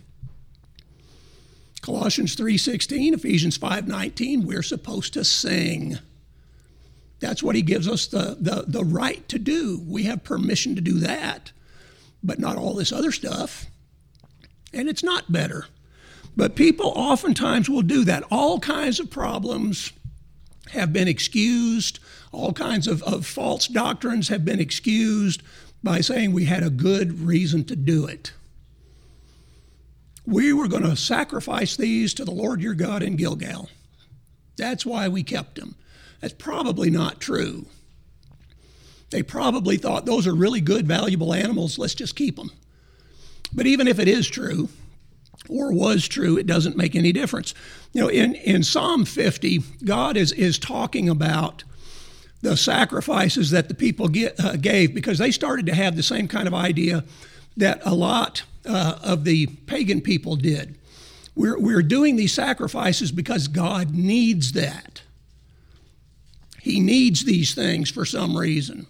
Colossians 1.85 2.35
3:16, 2.35 3.13
Ephesians 3.13 3.57
5:19, 3.57 4.43
we're 4.43 4.63
supposed 4.63 5.13
to 5.13 5.23
sing. 5.23 5.99
That's 7.19 7.43
what 7.43 7.55
he 7.55 7.61
gives 7.61 7.87
us 7.87 8.07
the, 8.07 8.37
the, 8.39 8.65
the 8.67 8.83
right 8.83 9.27
to 9.29 9.39
do. 9.39 9.81
We 9.87 10.03
have 10.03 10.23
permission 10.23 10.75
to 10.75 10.81
do 10.81 10.99
that, 10.99 11.51
but 12.23 12.39
not 12.39 12.57
all 12.57 12.73
this 12.73 12.91
other 12.91 13.11
stuff 13.11 13.67
and 14.75 14.89
it's 14.89 15.03
not 15.03 15.31
better. 15.31 15.65
But 16.35 16.55
people 16.55 16.91
oftentimes 16.95 17.69
will 17.69 17.81
do 17.81 18.03
that. 18.03 18.23
All 18.29 18.59
kinds 18.59 18.99
of 18.99 19.09
problems 19.09 19.93
have 20.71 20.91
been 20.91 21.07
excused, 21.07 21.99
all 22.31 22.51
kinds 22.51 22.87
of, 22.87 23.01
of 23.03 23.25
false 23.25 23.67
doctrines 23.67 24.27
have 24.27 24.43
been 24.43 24.59
excused 24.59 25.41
by 25.81 26.01
saying 26.01 26.33
we 26.33 26.45
had 26.45 26.63
a 26.63 26.69
good 26.69 27.21
reason 27.21 27.63
to 27.65 27.75
do 27.75 28.05
it. 28.05 28.33
We 30.25 30.53
were 30.53 30.67
going 30.67 30.83
to 30.83 30.95
sacrifice 30.95 31.75
these 31.75 32.13
to 32.15 32.25
the 32.25 32.31
Lord 32.31 32.61
your 32.61 32.73
God 32.73 33.03
in 33.03 33.15
Gilgal. 33.15 33.69
That's 34.57 34.85
why 34.85 35.07
we 35.07 35.23
kept 35.23 35.55
them. 35.55 35.75
That's 36.21 36.33
probably 36.33 36.89
not 36.89 37.19
true. 37.19 37.67
They 39.11 39.21
probably 39.21 39.77
thought 39.77 40.05
those 40.05 40.25
are 40.25 40.33
really 40.33 40.61
good, 40.61 40.87
valuable 40.87 41.33
animals. 41.33 41.77
Let's 41.77 41.95
just 41.95 42.15
keep 42.15 42.37
them. 42.37 42.51
But 43.53 43.67
even 43.67 43.87
if 43.87 43.99
it 43.99 44.07
is 44.07 44.27
true, 44.27 44.69
or 45.47 45.71
was 45.71 46.07
true, 46.07 46.37
it 46.37 46.47
doesn't 46.47 46.77
make 46.77 46.95
any 46.95 47.11
difference. 47.11 47.53
You 47.93 48.01
know, 48.01 48.07
in, 48.07 48.35
in 48.35 48.63
Psalm 48.63 49.05
50, 49.05 49.59
God 49.83 50.17
is, 50.17 50.31
is 50.31 50.57
talking 50.57 51.07
about 51.07 51.63
the 52.41 52.57
sacrifices 52.57 53.51
that 53.51 53.67
the 53.67 53.73
people 53.73 54.07
get, 54.07 54.39
uh, 54.39 54.55
gave 54.55 54.93
because 54.93 55.17
they 55.17 55.31
started 55.31 55.65
to 55.67 55.75
have 55.75 55.95
the 55.95 56.03
same 56.03 56.27
kind 56.27 56.47
of 56.47 56.53
idea 56.53 57.03
that 57.57 57.81
a 57.85 57.93
lot 57.93 58.43
uh, 58.65 58.99
of 59.03 59.23
the 59.23 59.47
pagan 59.47 60.01
people 60.01 60.35
did. 60.35 60.77
We're, 61.35 61.59
we're 61.59 61.81
doing 61.81 62.15
these 62.15 62.33
sacrifices 62.33 63.11
because 63.11 63.47
God 63.47 63.93
needs 63.93 64.53
that. 64.53 65.01
He 66.61 66.79
needs 66.79 67.25
these 67.25 67.53
things 67.53 67.91
for 67.91 68.05
some 68.05 68.37
reason. 68.37 68.87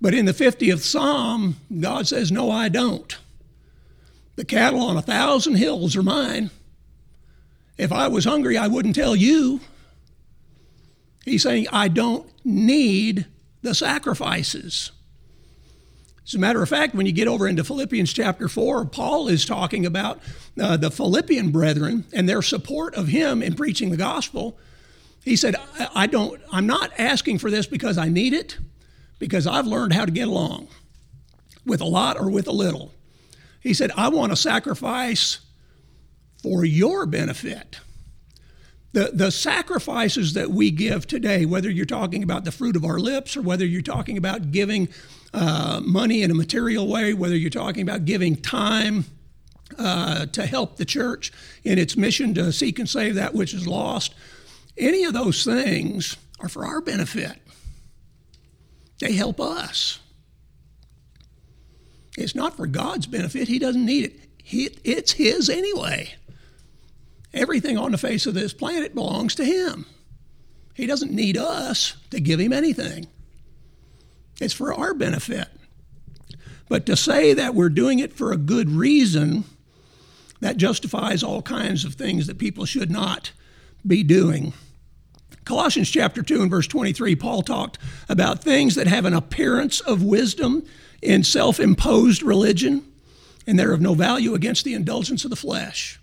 But 0.00 0.14
in 0.14 0.24
the 0.24 0.32
50th 0.32 0.80
Psalm, 0.80 1.56
God 1.80 2.06
says, 2.06 2.32
No, 2.32 2.50
I 2.50 2.68
don't. 2.68 3.16
The 4.36 4.44
cattle 4.44 4.80
on 4.80 4.96
a 4.96 5.02
thousand 5.02 5.56
hills 5.56 5.96
are 5.96 6.02
mine. 6.02 6.50
If 7.76 7.92
I 7.92 8.08
was 8.08 8.24
hungry, 8.24 8.56
I 8.56 8.66
wouldn't 8.66 8.94
tell 8.94 9.14
you. 9.14 9.60
He's 11.24 11.42
saying, 11.42 11.66
I 11.72 11.88
don't 11.88 12.26
need 12.44 13.26
the 13.62 13.74
sacrifices. 13.74 14.92
As 16.28 16.34
a 16.34 16.38
matter 16.38 16.62
of 16.62 16.68
fact, 16.68 16.94
when 16.94 17.06
you 17.06 17.12
get 17.12 17.26
over 17.26 17.48
into 17.48 17.64
Philippians 17.64 18.12
chapter 18.12 18.48
4, 18.48 18.84
Paul 18.84 19.28
is 19.28 19.46
talking 19.46 19.86
about 19.86 20.20
uh, 20.60 20.76
the 20.76 20.90
Philippian 20.90 21.50
brethren 21.50 22.04
and 22.12 22.28
their 22.28 22.42
support 22.42 22.94
of 22.96 23.08
him 23.08 23.42
in 23.42 23.54
preaching 23.54 23.88
the 23.88 23.96
gospel. 23.96 24.58
He 25.24 25.36
said, 25.36 25.56
I, 25.78 25.88
I 25.94 26.06
don't, 26.06 26.38
I'm 26.52 26.66
not 26.66 26.92
asking 26.98 27.38
for 27.38 27.50
this 27.50 27.66
because 27.66 27.96
I 27.96 28.10
need 28.10 28.34
it, 28.34 28.58
because 29.18 29.46
I've 29.46 29.66
learned 29.66 29.94
how 29.94 30.04
to 30.04 30.10
get 30.10 30.28
along 30.28 30.68
with 31.64 31.80
a 31.80 31.86
lot 31.86 32.20
or 32.20 32.28
with 32.28 32.46
a 32.46 32.52
little. 32.52 32.92
He 33.62 33.72
said, 33.72 33.90
I 33.96 34.10
want 34.10 34.30
to 34.30 34.36
sacrifice 34.36 35.38
for 36.42 36.62
your 36.62 37.06
benefit. 37.06 37.80
The, 38.92 39.12
the 39.14 39.30
sacrifices 39.30 40.34
that 40.34 40.50
we 40.50 40.72
give 40.72 41.06
today, 41.06 41.46
whether 41.46 41.70
you're 41.70 41.86
talking 41.86 42.22
about 42.22 42.44
the 42.44 42.52
fruit 42.52 42.76
of 42.76 42.84
our 42.84 42.98
lips 42.98 43.34
or 43.34 43.40
whether 43.40 43.64
you're 43.64 43.80
talking 43.80 44.18
about 44.18 44.50
giving 44.50 44.88
uh, 45.34 45.80
money 45.84 46.22
in 46.22 46.30
a 46.30 46.34
material 46.34 46.86
way, 46.86 47.14
whether 47.14 47.36
you're 47.36 47.50
talking 47.50 47.82
about 47.82 48.04
giving 48.04 48.36
time 48.36 49.04
uh, 49.78 50.26
to 50.26 50.46
help 50.46 50.76
the 50.76 50.84
church 50.84 51.32
in 51.64 51.78
its 51.78 51.96
mission 51.96 52.34
to 52.34 52.52
seek 52.52 52.78
and 52.78 52.88
save 52.88 53.14
that 53.16 53.34
which 53.34 53.52
is 53.54 53.66
lost, 53.66 54.14
any 54.76 55.04
of 55.04 55.12
those 55.12 55.44
things 55.44 56.16
are 56.40 56.48
for 56.48 56.64
our 56.64 56.80
benefit. 56.80 57.40
They 59.00 59.12
help 59.12 59.40
us. 59.40 60.00
It's 62.16 62.34
not 62.34 62.56
for 62.56 62.66
God's 62.66 63.06
benefit. 63.06 63.48
He 63.48 63.58
doesn't 63.58 63.84
need 63.84 64.06
it. 64.06 64.20
He, 64.42 64.70
it's 64.82 65.12
His 65.12 65.48
anyway. 65.48 66.14
Everything 67.32 67.76
on 67.76 67.92
the 67.92 67.98
face 67.98 68.26
of 68.26 68.34
this 68.34 68.52
planet 68.52 68.94
belongs 68.94 69.34
to 69.36 69.44
Him. 69.44 69.86
He 70.74 70.86
doesn't 70.86 71.12
need 71.12 71.36
us 71.36 71.96
to 72.10 72.20
give 72.20 72.40
Him 72.40 72.52
anything. 72.52 73.06
It's 74.40 74.54
for 74.54 74.72
our 74.72 74.94
benefit. 74.94 75.48
But 76.68 76.86
to 76.86 76.96
say 76.96 77.32
that 77.34 77.54
we're 77.54 77.70
doing 77.70 77.98
it 77.98 78.12
for 78.12 78.30
a 78.30 78.36
good 78.36 78.70
reason, 78.70 79.44
that 80.40 80.56
justifies 80.56 81.22
all 81.22 81.42
kinds 81.42 81.84
of 81.84 81.94
things 81.94 82.26
that 82.26 82.38
people 82.38 82.64
should 82.64 82.90
not 82.90 83.32
be 83.86 84.02
doing. 84.02 84.52
Colossians 85.44 85.90
chapter 85.90 86.22
2 86.22 86.42
and 86.42 86.50
verse 86.50 86.66
23, 86.66 87.16
Paul 87.16 87.42
talked 87.42 87.78
about 88.08 88.44
things 88.44 88.74
that 88.74 88.86
have 88.86 89.06
an 89.06 89.14
appearance 89.14 89.80
of 89.80 90.02
wisdom 90.02 90.64
in 91.00 91.24
self 91.24 91.58
imposed 91.58 92.22
religion, 92.22 92.84
and 93.46 93.58
they're 93.58 93.72
of 93.72 93.80
no 93.80 93.94
value 93.94 94.34
against 94.34 94.64
the 94.64 94.74
indulgence 94.74 95.24
of 95.24 95.30
the 95.30 95.36
flesh. 95.36 95.98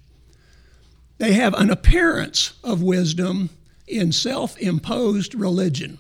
They 1.18 1.34
have 1.34 1.54
an 1.54 1.70
appearance 1.70 2.54
of 2.64 2.82
wisdom 2.82 3.52
in 3.88 4.12
self 4.12 4.58
imposed 4.58 5.36
religion. 5.36 6.00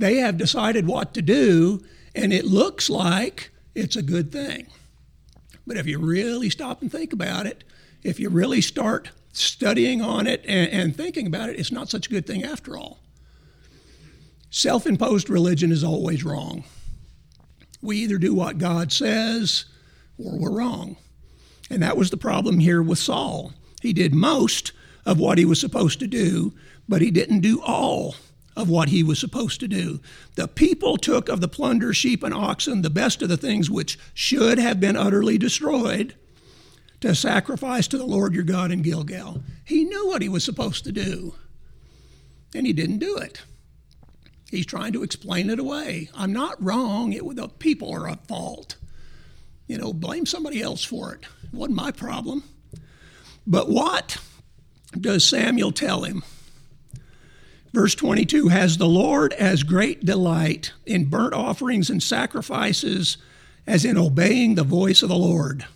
They 0.00 0.16
have 0.16 0.38
decided 0.38 0.86
what 0.86 1.12
to 1.12 1.20
do, 1.20 1.84
and 2.14 2.32
it 2.32 2.46
looks 2.46 2.88
like 2.88 3.50
it's 3.74 3.96
a 3.96 4.02
good 4.02 4.32
thing. 4.32 4.66
But 5.66 5.76
if 5.76 5.86
you 5.86 5.98
really 5.98 6.48
stop 6.48 6.80
and 6.80 6.90
think 6.90 7.12
about 7.12 7.44
it, 7.44 7.64
if 8.02 8.18
you 8.18 8.30
really 8.30 8.62
start 8.62 9.10
studying 9.32 10.00
on 10.00 10.26
it 10.26 10.42
and, 10.48 10.70
and 10.70 10.96
thinking 10.96 11.26
about 11.26 11.50
it, 11.50 11.58
it's 11.58 11.70
not 11.70 11.90
such 11.90 12.06
a 12.06 12.10
good 12.10 12.26
thing 12.26 12.42
after 12.42 12.78
all. 12.78 13.00
Self 14.48 14.86
imposed 14.86 15.28
religion 15.28 15.70
is 15.70 15.84
always 15.84 16.24
wrong. 16.24 16.64
We 17.82 17.98
either 17.98 18.16
do 18.16 18.34
what 18.34 18.56
God 18.56 18.92
says 18.92 19.66
or 20.16 20.38
we're 20.38 20.50
wrong. 20.50 20.96
And 21.68 21.82
that 21.82 21.98
was 21.98 22.08
the 22.08 22.16
problem 22.16 22.58
here 22.58 22.82
with 22.82 22.98
Saul. 22.98 23.52
He 23.82 23.92
did 23.92 24.14
most 24.14 24.72
of 25.04 25.20
what 25.20 25.36
he 25.36 25.44
was 25.44 25.60
supposed 25.60 26.00
to 26.00 26.06
do, 26.06 26.54
but 26.88 27.02
he 27.02 27.10
didn't 27.10 27.40
do 27.40 27.60
all 27.60 28.14
of 28.60 28.68
what 28.68 28.90
he 28.90 29.02
was 29.02 29.18
supposed 29.18 29.58
to 29.60 29.68
do. 29.68 30.00
The 30.36 30.46
people 30.46 30.96
took 30.96 31.28
of 31.28 31.40
the 31.40 31.48
plunder, 31.48 31.92
sheep 31.94 32.22
and 32.22 32.34
oxen, 32.34 32.82
the 32.82 32.90
best 32.90 33.22
of 33.22 33.28
the 33.28 33.36
things 33.36 33.70
which 33.70 33.98
should 34.14 34.58
have 34.58 34.78
been 34.78 34.96
utterly 34.96 35.38
destroyed, 35.38 36.14
to 37.00 37.14
sacrifice 37.14 37.88
to 37.88 37.96
the 37.96 38.04
Lord 38.04 38.34
your 38.34 38.44
God 38.44 38.70
in 38.70 38.82
Gilgal. 38.82 39.42
He 39.64 39.84
knew 39.84 40.06
what 40.06 40.20
he 40.20 40.28
was 40.28 40.44
supposed 40.44 40.84
to 40.84 40.92
do, 40.92 41.34
and 42.54 42.66
he 42.66 42.74
didn't 42.74 42.98
do 42.98 43.16
it. 43.16 43.40
He's 44.50 44.66
trying 44.66 44.92
to 44.92 45.02
explain 45.02 45.48
it 45.48 45.58
away. 45.58 46.10
I'm 46.14 46.32
not 46.32 46.62
wrong. 46.62 47.12
It, 47.12 47.24
the 47.36 47.48
people 47.48 47.90
are 47.94 48.08
at 48.08 48.26
fault. 48.26 48.76
You 49.66 49.78
know, 49.78 49.92
blame 49.92 50.26
somebody 50.26 50.60
else 50.60 50.84
for 50.84 51.14
it. 51.14 51.20
It 51.44 51.54
wasn't 51.54 51.76
my 51.76 51.92
problem. 51.92 52.42
But 53.46 53.68
what 53.68 54.18
does 55.00 55.26
Samuel 55.26 55.72
tell 55.72 56.02
him? 56.02 56.22
Verse 57.72 57.94
22 57.94 58.48
Has 58.48 58.78
the 58.78 58.88
Lord 58.88 59.32
as 59.34 59.62
great 59.62 60.04
delight 60.04 60.72
in 60.86 61.06
burnt 61.06 61.34
offerings 61.34 61.90
and 61.90 62.02
sacrifices 62.02 63.16
as 63.66 63.84
in 63.84 63.96
obeying 63.96 64.54
the 64.54 64.64
voice 64.64 65.02
of 65.02 65.08
the 65.08 65.16
Lord? 65.16 65.66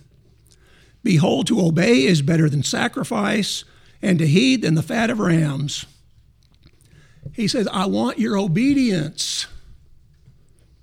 Behold, 1.02 1.46
to 1.48 1.60
obey 1.60 2.04
is 2.04 2.22
better 2.22 2.48
than 2.48 2.62
sacrifice, 2.62 3.64
and 4.00 4.18
to 4.18 4.26
heed 4.26 4.62
than 4.62 4.74
the 4.74 4.82
fat 4.82 5.10
of 5.10 5.18
rams. 5.18 5.84
He 7.32 7.46
says, 7.46 7.68
I 7.70 7.86
want 7.86 8.18
your 8.18 8.36
obedience. 8.36 9.46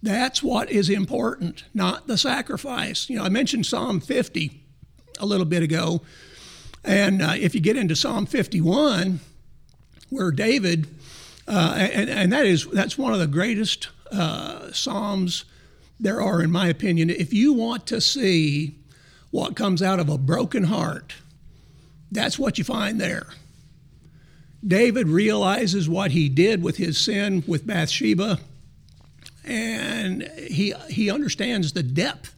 That's 0.03 0.41
what 0.41 0.71
is 0.71 0.89
important, 0.89 1.65
not 1.73 2.07
the 2.07 2.17
sacrifice. 2.17 3.09
You 3.09 3.17
know, 3.17 3.23
I 3.23 3.29
mentioned 3.29 3.65
Psalm 3.65 3.99
50 3.99 4.63
a 5.19 5.25
little 5.25 5.45
bit 5.45 5.63
ago. 5.63 6.01
And 6.83 7.21
uh, 7.21 7.33
if 7.37 7.53
you 7.53 7.61
get 7.61 7.77
into 7.77 7.95
Psalm 7.95 8.25
51, 8.25 9.19
where 10.11 10.29
David, 10.29 10.87
uh, 11.47 11.75
and, 11.77 12.09
and, 12.09 12.33
that 12.33 12.45
is 12.45 12.67
that's 12.67 12.97
one 12.97 13.13
of 13.13 13.19
the 13.19 13.27
greatest 13.27 13.87
uh, 14.11 14.71
psalms 14.71 15.45
there 15.99 16.21
are, 16.21 16.41
in 16.41 16.51
my 16.51 16.67
opinion. 16.67 17.09
If 17.09 17.33
you 17.33 17.53
want 17.53 17.87
to 17.87 18.01
see 18.01 18.75
what 19.31 19.55
comes 19.55 19.81
out 19.81 19.99
of 19.99 20.09
a 20.09 20.17
broken 20.17 20.65
heart, 20.65 21.15
that's 22.11 22.37
what 22.37 22.57
you 22.57 22.63
find 22.65 22.99
there. 22.99 23.27
David 24.67 25.07
realizes 25.07 25.87
what 25.87 26.11
he 26.11 26.27
did 26.27 26.61
with 26.61 26.75
his 26.75 26.97
sin 26.97 27.43
with 27.47 27.65
Bathsheba, 27.65 28.39
and 29.45 30.23
he 30.37 30.73
he 30.89 31.09
understands 31.09 31.71
the 31.71 31.83
depth 31.83 32.35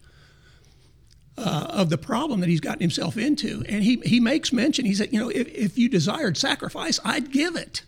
uh, 1.43 1.67
of 1.69 1.89
the 1.89 1.97
problem 1.97 2.39
that 2.39 2.49
he's 2.49 2.61
gotten 2.61 2.81
himself 2.81 3.17
into. 3.17 3.63
And 3.67 3.83
he, 3.83 3.97
he 4.05 4.19
makes 4.19 4.53
mention, 4.53 4.85
he 4.85 4.95
said, 4.95 5.11
you 5.11 5.19
know, 5.19 5.29
if, 5.29 5.47
if 5.49 5.77
you 5.77 5.89
desired 5.89 6.37
sacrifice, 6.37 6.99
I'd 7.03 7.31
give 7.31 7.55
it. 7.55 7.83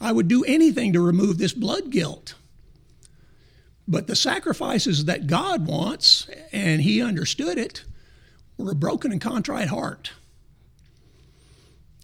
I 0.00 0.12
would 0.12 0.28
do 0.28 0.44
anything 0.44 0.94
to 0.94 1.00
remove 1.00 1.38
this 1.38 1.52
blood 1.52 1.90
guilt. 1.90 2.34
But 3.86 4.06
the 4.06 4.16
sacrifices 4.16 5.04
that 5.04 5.26
God 5.26 5.66
wants, 5.66 6.28
and 6.52 6.80
he 6.80 7.02
understood 7.02 7.58
it, 7.58 7.84
were 8.56 8.72
a 8.72 8.76
broken 8.76 9.12
and 9.12 9.20
contrite 9.20 9.68
heart. 9.68 10.12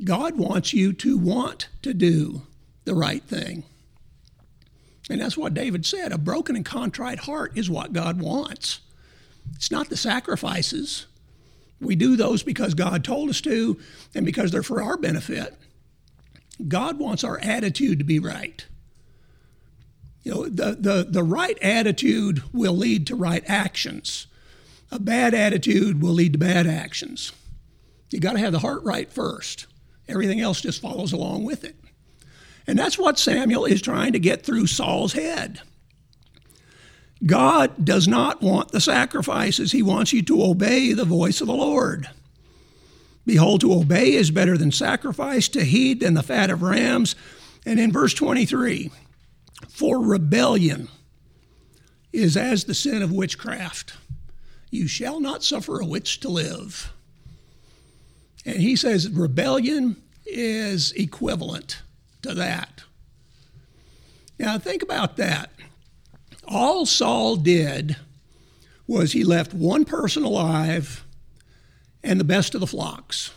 God 0.03 0.37
wants 0.37 0.75
you 0.75 0.93
to 0.95 1.17
want 1.17 1.69
to 1.83 1.95
do 1.95 2.43
the 2.85 2.95
right 2.95 3.23
thing. 3.23 3.65
And 5.09 5.21
that's 5.21 5.37
what 5.37 5.55
David 5.55 5.87
said 5.87 6.13
a 6.13 6.19
broken 6.19 6.57
and 6.57 6.65
contrite 6.65 7.21
heart 7.21 7.53
is 7.57 7.71
what 7.71 7.93
God 7.93 8.21
wants. 8.21 8.81
It's 9.55 9.71
not 9.71 9.89
the 9.89 9.97
sacrifices. 9.97 11.07
We 11.81 11.97
do 11.97 12.17
those 12.17 12.43
because 12.43 12.75
God 12.75 13.05
told 13.05 13.31
us 13.31 13.41
to 13.43 13.79
and 14.15 14.25
because 14.25 14.51
they're 14.51 14.63
for 14.63 14.83
our 14.83 14.97
benefit. 14.97 15.55
God 16.69 16.99
wants 16.99 17.25
our 17.25 17.39
attitude 17.41 17.99
to 17.99 18.05
be 18.05 18.19
right. 18.19 18.65
You 20.23 20.33
know, 20.33 20.45
the, 20.49 20.77
the, 20.79 21.07
the 21.09 21.23
right 21.23 21.59
attitude 21.61 22.43
will 22.53 22.77
lead 22.77 23.07
to 23.09 23.17
right 23.17 23.45
actions. 23.47 24.27
A 24.91 24.99
bad 24.99 25.35
attitude 25.35 26.01
will 26.01 26.13
lead 26.13 26.33
to 26.33 26.39
bad 26.39 26.67
actions. 26.67 27.33
You 28.11 28.21
got 28.21 28.35
to 28.35 28.39
have 28.39 28.53
the 28.53 28.61
heart 28.61 28.85
right 28.85 29.11
first. 29.11 29.67
Everything 30.09 30.41
else 30.41 30.61
just 30.61 30.81
follows 30.81 31.13
along 31.13 31.45
with 31.45 31.65
it. 31.65 31.77
And 32.67 32.79
that's 32.79 32.99
what 32.99 33.19
Samuel 33.19 33.65
is 33.65 33.83
trying 33.83 34.13
to 34.13 34.19
get 34.19 34.47
through 34.47 34.69
Saul's 34.69 35.13
head. 35.13 35.61
God 37.27 37.85
does 37.85 38.07
not 38.07 38.43
want 38.43 38.71
the 38.71 38.81
sacrifices. 38.81 39.73
He 39.73 39.83
wants 39.83 40.13
you 40.13 40.23
to 40.23 40.43
obey 40.43 40.93
the 40.93 41.05
voice 41.05 41.41
of 41.41 41.47
the 41.47 41.55
Lord. 41.55 42.09
Behold, 43.27 43.63
to 43.63 43.73
obey 43.73 44.13
is 44.13 44.31
better 44.31 44.59
than 44.59 44.71
sacrifice, 44.71 45.49
to 45.49 45.65
heed 45.65 46.01
than 46.01 46.15
the 46.15 46.23
fat 46.23 46.51
of 46.51 46.63
rams. 46.63 47.17
And 47.65 47.81
in 47.81 47.91
verse 47.91 48.13
23, 48.13 48.91
for 49.69 50.03
rebellion 50.03 50.89
is 52.13 52.37
as 52.37 52.65
the 52.65 52.75
sin 52.75 53.03
of 53.03 53.11
witchcraft. 53.11 53.95
You 54.71 54.87
shall 54.87 55.21
not 55.21 55.43
suffer 55.43 55.81
a 55.81 55.87
witch 55.87 56.21
to 56.21 56.29
live. 56.29 56.93
And 58.45 58.61
he 58.61 58.77
says 58.77 59.09
rebellion 59.09 60.03
is 60.27 60.93
equivalent 60.93 61.83
to 62.23 62.35
that. 62.35 62.85
Now, 64.39 64.59
think 64.59 64.83
about 64.83 65.17
that. 65.17 65.51
All 66.55 66.87
Saul 66.87 67.35
did 67.35 67.97
was 68.87 69.11
he 69.13 69.25
left 69.25 69.53
one 69.53 69.85
person 69.85 70.23
alive 70.23 71.05
and 72.05 72.21
the 72.21 72.25
best 72.25 72.55
of 72.55 72.61
the 72.61 72.67
flocks. 72.67 73.33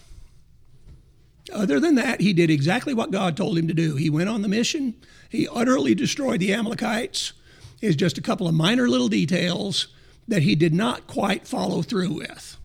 Other 1.51 1.79
than 1.79 1.95
that, 1.95 2.21
he 2.21 2.31
did 2.31 2.51
exactly 2.51 2.93
what 2.93 3.09
God 3.09 3.35
told 3.35 3.57
him 3.57 3.67
to 3.69 3.73
do. 3.73 3.95
He 3.95 4.11
went 4.11 4.29
on 4.29 4.43
the 4.43 4.47
mission, 4.47 4.93
he 5.29 5.47
utterly 5.47 5.95
destroyed 5.95 6.39
the 6.41 6.53
Amalekites. 6.53 7.33
Is 7.79 7.95
just 7.95 8.17
a 8.17 8.23
couple 8.23 8.47
of 8.47 8.55
minor 8.55 8.89
little 8.89 9.07
details 9.07 9.87
that 10.27 10.41
he 10.41 10.55
did 10.55 10.73
not 10.73 11.05
quite 11.05 11.47
follow 11.47 11.83
through 11.83 12.11
with. 12.11 12.57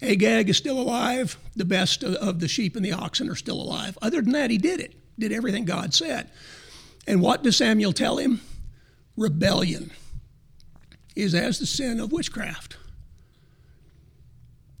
Agag 0.00 0.48
is 0.48 0.56
still 0.56 0.80
alive. 0.80 1.36
The 1.56 1.66
best 1.66 2.02
of 2.02 2.40
the 2.40 2.48
sheep 2.48 2.74
and 2.74 2.84
the 2.84 2.92
oxen 2.92 3.28
are 3.28 3.34
still 3.34 3.60
alive. 3.60 3.98
Other 4.00 4.22
than 4.22 4.32
that, 4.32 4.50
he 4.50 4.56
did 4.56 4.80
it, 4.80 4.94
did 5.18 5.30
everything 5.30 5.66
God 5.66 5.92
said. 5.92 6.30
And 7.06 7.20
what 7.20 7.42
does 7.42 7.58
Samuel 7.58 7.92
tell 7.92 8.16
him? 8.16 8.40
Rebellion 9.16 9.90
is 11.16 11.34
as 11.34 11.58
the 11.58 11.66
sin 11.66 12.00
of 12.00 12.12
witchcraft. 12.12 12.76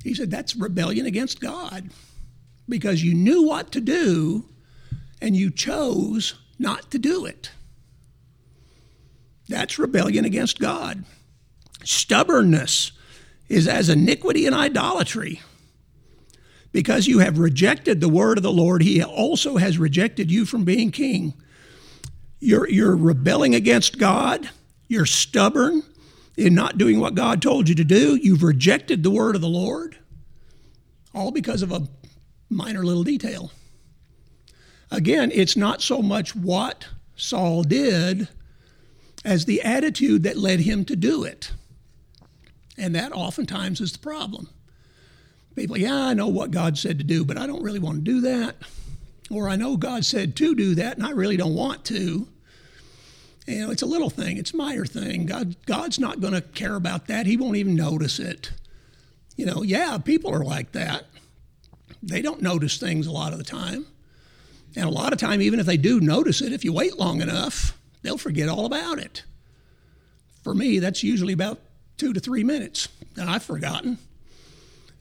He 0.02 0.14
said 0.14 0.30
that's 0.30 0.56
rebellion 0.56 1.06
against 1.06 1.40
God 1.40 1.90
because 2.68 3.02
you 3.02 3.14
knew 3.14 3.46
what 3.46 3.72
to 3.72 3.80
do 3.80 4.46
and 5.20 5.36
you 5.36 5.50
chose 5.50 6.34
not 6.58 6.90
to 6.90 6.98
do 6.98 7.26
it. 7.26 7.50
That's 9.48 9.78
rebellion 9.78 10.24
against 10.24 10.58
God. 10.58 11.04
Stubbornness 11.84 12.92
is 13.48 13.66
as 13.66 13.88
iniquity 13.88 14.46
and 14.46 14.54
idolatry. 14.54 15.40
Because 16.72 17.08
you 17.08 17.18
have 17.18 17.38
rejected 17.38 18.00
the 18.00 18.08
word 18.08 18.38
of 18.38 18.44
the 18.44 18.52
Lord, 18.52 18.82
he 18.82 19.02
also 19.02 19.56
has 19.56 19.76
rejected 19.76 20.30
you 20.30 20.46
from 20.46 20.64
being 20.64 20.92
king. 20.92 21.34
You're, 22.40 22.68
you're 22.68 22.96
rebelling 22.96 23.54
against 23.54 23.98
God. 23.98 24.48
You're 24.88 25.06
stubborn 25.06 25.82
in 26.36 26.54
not 26.54 26.78
doing 26.78 26.98
what 26.98 27.14
God 27.14 27.42
told 27.42 27.68
you 27.68 27.74
to 27.74 27.84
do. 27.84 28.16
You've 28.16 28.42
rejected 28.42 29.02
the 29.02 29.10
word 29.10 29.34
of 29.34 29.42
the 29.42 29.48
Lord, 29.48 29.98
all 31.14 31.30
because 31.30 31.62
of 31.62 31.70
a 31.70 31.86
minor 32.48 32.84
little 32.84 33.04
detail. 33.04 33.52
Again, 34.90 35.30
it's 35.32 35.56
not 35.56 35.82
so 35.82 36.02
much 36.02 36.34
what 36.34 36.88
Saul 37.14 37.62
did 37.62 38.28
as 39.24 39.44
the 39.44 39.62
attitude 39.62 40.22
that 40.22 40.36
led 40.36 40.60
him 40.60 40.84
to 40.86 40.96
do 40.96 41.22
it. 41.22 41.52
And 42.76 42.94
that 42.94 43.12
oftentimes 43.12 43.80
is 43.80 43.92
the 43.92 43.98
problem. 43.98 44.48
People, 45.54 45.76
yeah, 45.76 46.06
I 46.06 46.14
know 46.14 46.28
what 46.28 46.50
God 46.50 46.78
said 46.78 46.98
to 46.98 47.04
do, 47.04 47.24
but 47.24 47.36
I 47.36 47.46
don't 47.46 47.62
really 47.62 47.78
want 47.78 48.04
to 48.04 48.10
do 48.10 48.20
that. 48.22 48.56
Or 49.30 49.48
I 49.48 49.56
know 49.56 49.76
God 49.76 50.04
said 50.04 50.34
to 50.36 50.54
do 50.54 50.74
that, 50.74 50.96
and 50.96 51.06
I 51.06 51.10
really 51.10 51.36
don't 51.36 51.54
want 51.54 51.84
to. 51.86 52.28
You 53.46 53.60
know, 53.60 53.70
it's 53.70 53.82
a 53.82 53.86
little 53.86 54.10
thing, 54.10 54.36
it's 54.36 54.52
a 54.52 54.56
minor 54.56 54.84
thing. 54.84 55.26
God, 55.26 55.56
God's 55.66 55.98
not 55.98 56.20
going 56.20 56.34
to 56.34 56.40
care 56.40 56.74
about 56.74 57.06
that. 57.06 57.26
He 57.26 57.36
won't 57.36 57.56
even 57.56 57.74
notice 57.74 58.18
it. 58.18 58.52
You 59.36 59.46
know, 59.46 59.62
yeah, 59.62 59.98
people 59.98 60.32
are 60.32 60.44
like 60.44 60.72
that. 60.72 61.06
They 62.02 62.22
don't 62.22 62.42
notice 62.42 62.78
things 62.78 63.06
a 63.06 63.12
lot 63.12 63.32
of 63.32 63.38
the 63.38 63.44
time. 63.44 63.86
And 64.76 64.84
a 64.84 64.90
lot 64.90 65.12
of 65.12 65.18
time, 65.18 65.42
even 65.42 65.58
if 65.58 65.66
they 65.66 65.76
do 65.76 66.00
notice 66.00 66.40
it, 66.40 66.52
if 66.52 66.64
you 66.64 66.72
wait 66.72 66.98
long 66.98 67.20
enough, 67.20 67.76
they'll 68.02 68.18
forget 68.18 68.48
all 68.48 68.66
about 68.66 68.98
it. 68.98 69.24
For 70.42 70.54
me, 70.54 70.78
that's 70.78 71.02
usually 71.02 71.32
about 71.32 71.58
two 71.96 72.12
to 72.12 72.20
three 72.20 72.44
minutes, 72.44 72.88
and 73.16 73.28
I've 73.28 73.42
forgotten. 73.42 73.98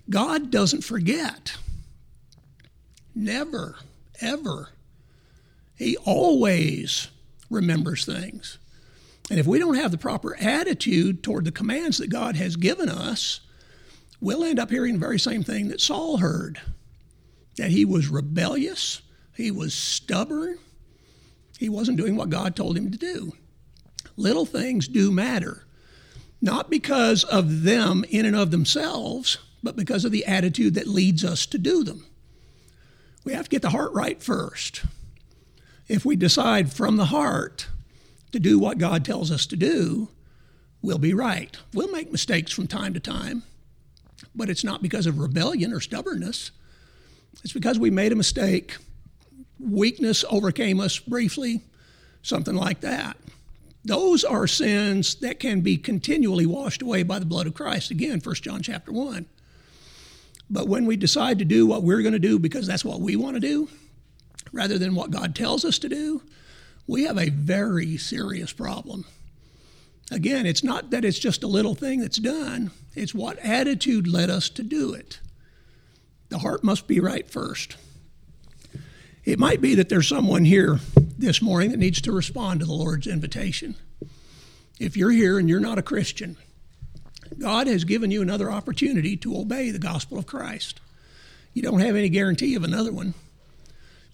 God 0.10 0.52
doesn't 0.52 0.84
forget. 0.84 1.56
Never, 3.14 3.76
ever. 4.22 4.70
He 5.76 5.98
always 5.98 7.08
remembers 7.50 8.06
things. 8.06 8.58
And 9.30 9.40
if 9.40 9.46
we 9.46 9.60
don't 9.60 9.76
have 9.76 9.92
the 9.92 9.98
proper 9.98 10.36
attitude 10.40 11.24
toward 11.24 11.46
the 11.46 11.52
commands 11.52 12.00
that 12.00 12.10
God 12.10 12.36
has 12.36 12.56
given 12.56 12.90
us, 12.90 13.42
we'll 14.20 14.44
end 14.44 14.60
up 14.60 14.72
hearing 14.72 14.94
the 14.94 15.00
very 15.00 15.20
same 15.20 15.44
thing 15.44 15.68
that 15.70 15.82
Saul 15.82 16.18
heard 16.18 16.60
that 17.58 17.72
he 17.72 17.86
was 17.86 18.08
rebellious, 18.08 19.02
he 19.36 19.52
was 19.52 19.74
stubborn, 19.74 20.58
he 21.58 21.70
wasn't 21.70 21.98
doing 21.98 22.16
what 22.16 22.30
God 22.30 22.56
told 22.56 22.78
him 22.78 22.90
to 22.90 22.98
do. 22.98 23.34
Little 24.16 24.46
things 24.46 24.88
do 24.88 25.12
matter, 25.12 25.66
not 26.42 26.70
because 26.70 27.26
of 27.26 27.64
them 27.64 28.06
in 28.10 28.26
and 28.26 28.36
of 28.36 28.52
themselves, 28.52 29.38
but 29.62 29.76
because 29.76 30.06
of 30.06 30.12
the 30.12 30.26
attitude 30.26 30.76
that 30.76 30.88
leads 30.88 31.26
us 31.26 31.46
to 31.48 31.58
do 31.58 31.84
them. 31.84 32.06
We 33.30 33.36
have 33.36 33.46
to 33.46 33.52
get 33.52 33.62
the 33.62 33.70
heart 33.70 33.94
right 33.94 34.20
first. 34.20 34.82
If 35.88 36.04
we 36.04 36.16
decide 36.16 36.74
from 36.74 36.98
the 36.98 37.06
heart 37.06 37.68
to 38.32 38.40
do 38.40 38.58
what 38.58 38.80
God 38.80 39.06
tells 39.06 39.30
us 39.30 39.46
to 39.46 39.56
do, 39.56 40.10
we'll 40.82 40.98
be 40.98 41.14
right. 41.14 41.56
We'll 41.72 41.92
make 41.92 42.12
mistakes 42.12 42.52
from 42.52 42.66
time 42.66 42.96
to 42.96 43.00
time, 43.00 43.44
but 44.34 44.50
it's 44.50 44.64
not 44.64 44.82
because 44.82 45.06
of 45.06 45.20
rebellion 45.20 45.72
or 45.72 45.80
stubbornness. 45.80 46.50
It's 47.44 47.54
because 47.54 47.78
we 47.78 47.92
made 47.92 48.12
a 48.12 48.16
mistake 48.16 48.78
weakness 49.60 50.26
overcame 50.28 50.80
us 50.80 50.98
briefly, 50.98 51.62
something 52.24 52.56
like 52.56 52.82
that. 52.82 53.16
Those 53.86 54.24
are 54.24 54.48
sins 54.48 55.14
that 55.18 55.40
can 55.40 55.62
be 55.62 55.78
continually 55.78 56.48
washed 56.48 56.82
away 56.82 57.04
by 57.04 57.20
the 57.20 57.28
blood 57.28 57.46
of 57.46 57.54
Christ. 57.54 57.92
Again, 57.92 58.22
1 58.22 58.36
John 58.38 58.64
chapter 58.64 58.92
1. 58.92 59.28
But 60.50 60.68
when 60.68 60.86
we 60.86 60.98
decide 60.98 61.40
to 61.40 61.46
do 61.46 61.66
what 61.66 61.84
we're 61.84 62.02
going 62.02 62.14
to 62.14 62.20
do 62.20 62.40
because 62.40 62.66
that's 62.66 62.86
what 62.86 63.02
we 63.02 63.16
want 63.16 63.36
to 63.36 63.40
do, 63.40 63.70
rather 64.52 64.78
than 64.78 64.96
what 64.96 65.12
God 65.12 65.36
tells 65.36 65.64
us 65.64 65.78
to 65.80 65.90
do, 65.90 66.24
we 66.88 67.04
have 67.04 67.18
a 67.18 67.30
very 67.30 67.98
serious 67.98 68.52
problem. 68.52 69.06
Again, 70.12 70.48
it's 70.48 70.64
not 70.64 70.90
that 70.90 71.06
it's 71.06 71.20
just 71.20 71.44
a 71.44 71.48
little 71.48 71.76
thing 71.76 72.00
that's 72.00 72.18
done, 72.18 72.72
it's 72.96 73.14
what 73.14 73.38
attitude 73.40 74.08
led 74.08 74.30
us 74.30 74.50
to 74.50 74.64
do 74.64 74.94
it. 74.94 75.20
The 76.30 76.40
heart 76.40 76.64
must 76.64 76.88
be 76.88 77.00
right 77.00 77.30
first. 77.30 77.76
It 79.24 79.38
might 79.38 79.62
be 79.62 79.76
that 79.76 79.90
there's 79.90 80.08
someone 80.08 80.46
here 80.46 80.80
this 81.18 81.42
morning 81.42 81.72
that 81.72 81.78
needs 81.78 82.02
to 82.02 82.12
respond 82.12 82.60
to 82.60 82.66
the 82.66 82.74
Lord's 82.74 83.06
invitation. 83.06 83.76
If 84.80 84.98
you're 84.98 85.12
here 85.12 85.38
and 85.38 85.48
you're 85.48 85.60
not 85.60 85.78
a 85.78 85.84
Christian, 85.84 86.38
God 87.38 87.68
has 87.68 87.84
given 87.84 88.12
you 88.12 88.22
another 88.22 88.52
opportunity 88.52 89.16
to 89.18 89.38
obey 89.38 89.72
the 89.72 89.80
gospel 89.80 90.18
of 90.18 90.26
Christ. 90.26 90.80
You 91.54 91.62
don't 91.62 91.80
have 91.80 91.96
any 91.96 92.10
guarantee 92.10 92.56
of 92.56 92.64
another 92.64 92.92
one. 92.92 93.14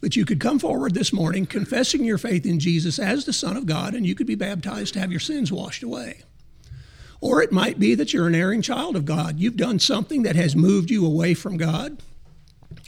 But 0.02 0.16
you 0.16 0.26
could 0.26 0.40
come 0.40 0.60
forward 0.60 0.94
this 0.94 1.14
morning 1.14 1.46
confessing 1.46 2.04
your 2.04 2.18
faith 2.18 2.46
in 2.46 2.60
Jesus 2.60 3.00
as 3.00 3.26
the 3.26 3.34
Son 3.34 3.58
of 3.58 3.66
God, 3.66 3.96
and 3.96 4.06
you 4.06 4.14
could 4.14 4.28
be 4.28 4.36
baptized 4.36 4.94
to 4.94 5.00
have 5.00 5.12
your 5.12 5.20
sins 5.20 5.52
washed 5.52 5.84
away. 5.84 6.22
Or 7.22 7.42
it 7.42 7.52
might 7.52 7.80
be 7.80 7.96
that 7.96 8.14
you're 8.14 8.28
an 8.28 8.36
erring 8.36 8.62
child 8.62 8.96
of 8.96 9.06
God. 9.06 9.40
You've 9.40 9.58
done 9.58 9.80
something 9.80 10.24
that 10.24 10.36
has 10.36 10.56
moved 10.56 10.92
you 10.92 11.06
away 11.06 11.34
from 11.34 11.58
God. 11.58 12.02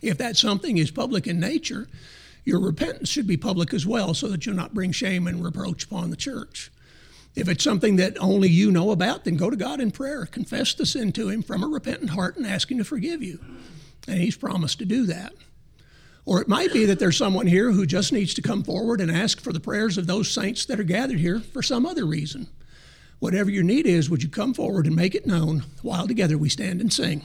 If 0.04 0.18
that 0.20 0.38
something 0.38 0.78
is 0.78 0.92
public 0.92 1.26
in 1.26 1.40
nature, 1.40 1.88
your 2.46 2.60
repentance 2.60 3.10
should 3.10 3.26
be 3.26 3.38
public 3.38 3.74
as 3.74 3.88
well 3.88 4.14
so 4.14 4.28
that 4.28 4.46
you'll 4.46 4.56
not 4.56 4.74
bring 4.74 4.92
shame 4.92 5.28
and 5.28 5.44
reproach 5.44 5.86
upon 5.86 6.12
the 6.12 6.16
church. 6.16 6.72
If 7.38 7.48
it's 7.48 7.64
something 7.64 7.98
that 7.98 8.18
only 8.20 8.50
you 8.50 8.72
know 8.72 8.90
about, 8.90 9.24
then 9.24 9.38
go 9.38 9.52
to 9.52 9.56
God 9.56 9.80
in 9.80 9.92
prayer, 9.92 10.26
confess 10.26 10.74
the 10.74 10.88
sin 10.88 11.12
to 11.14 11.30
Him 11.30 11.44
from 11.44 11.64
a 11.64 11.68
repentant 11.68 12.10
heart, 12.10 12.36
and 12.36 12.48
ask 12.48 12.72
Him 12.72 12.80
to 12.80 12.84
forgive 12.84 13.22
you. 13.22 13.40
And 14.08 14.20
He's 14.20 14.36
promised 14.36 14.80
to 14.80 14.86
do 14.86 15.06
that. 15.06 15.34
Or 16.26 16.42
it 16.42 16.48
might 16.48 16.74
be 16.74 16.86
that 16.86 16.98
there's 16.98 17.16
someone 17.16 17.46
here 17.46 17.72
who 17.72 17.86
just 17.86 18.12
needs 18.12 18.34
to 18.34 18.42
come 18.42 18.64
forward 18.64 19.00
and 19.00 19.12
ask 19.12 19.40
for 19.40 19.54
the 19.54 19.60
prayers 19.60 20.00
of 20.00 20.08
those 20.08 20.32
saints 20.32 20.66
that 20.66 20.80
are 20.80 20.84
gathered 20.84 21.20
here 21.20 21.40
for 21.40 21.62
some 21.62 21.86
other 21.86 22.08
reason. 22.08 22.48
Whatever 23.20 23.52
your 23.52 23.64
need 23.64 23.86
is, 23.86 24.10
would 24.10 24.24
you 24.24 24.30
come 24.30 24.56
forward 24.56 24.88
and 24.88 24.96
make 24.96 25.14
it 25.14 25.28
known 25.28 25.64
while 25.84 26.08
together 26.08 26.40
we 26.40 26.50
stand 26.50 26.82
and 26.82 26.92
sing? 26.92 27.22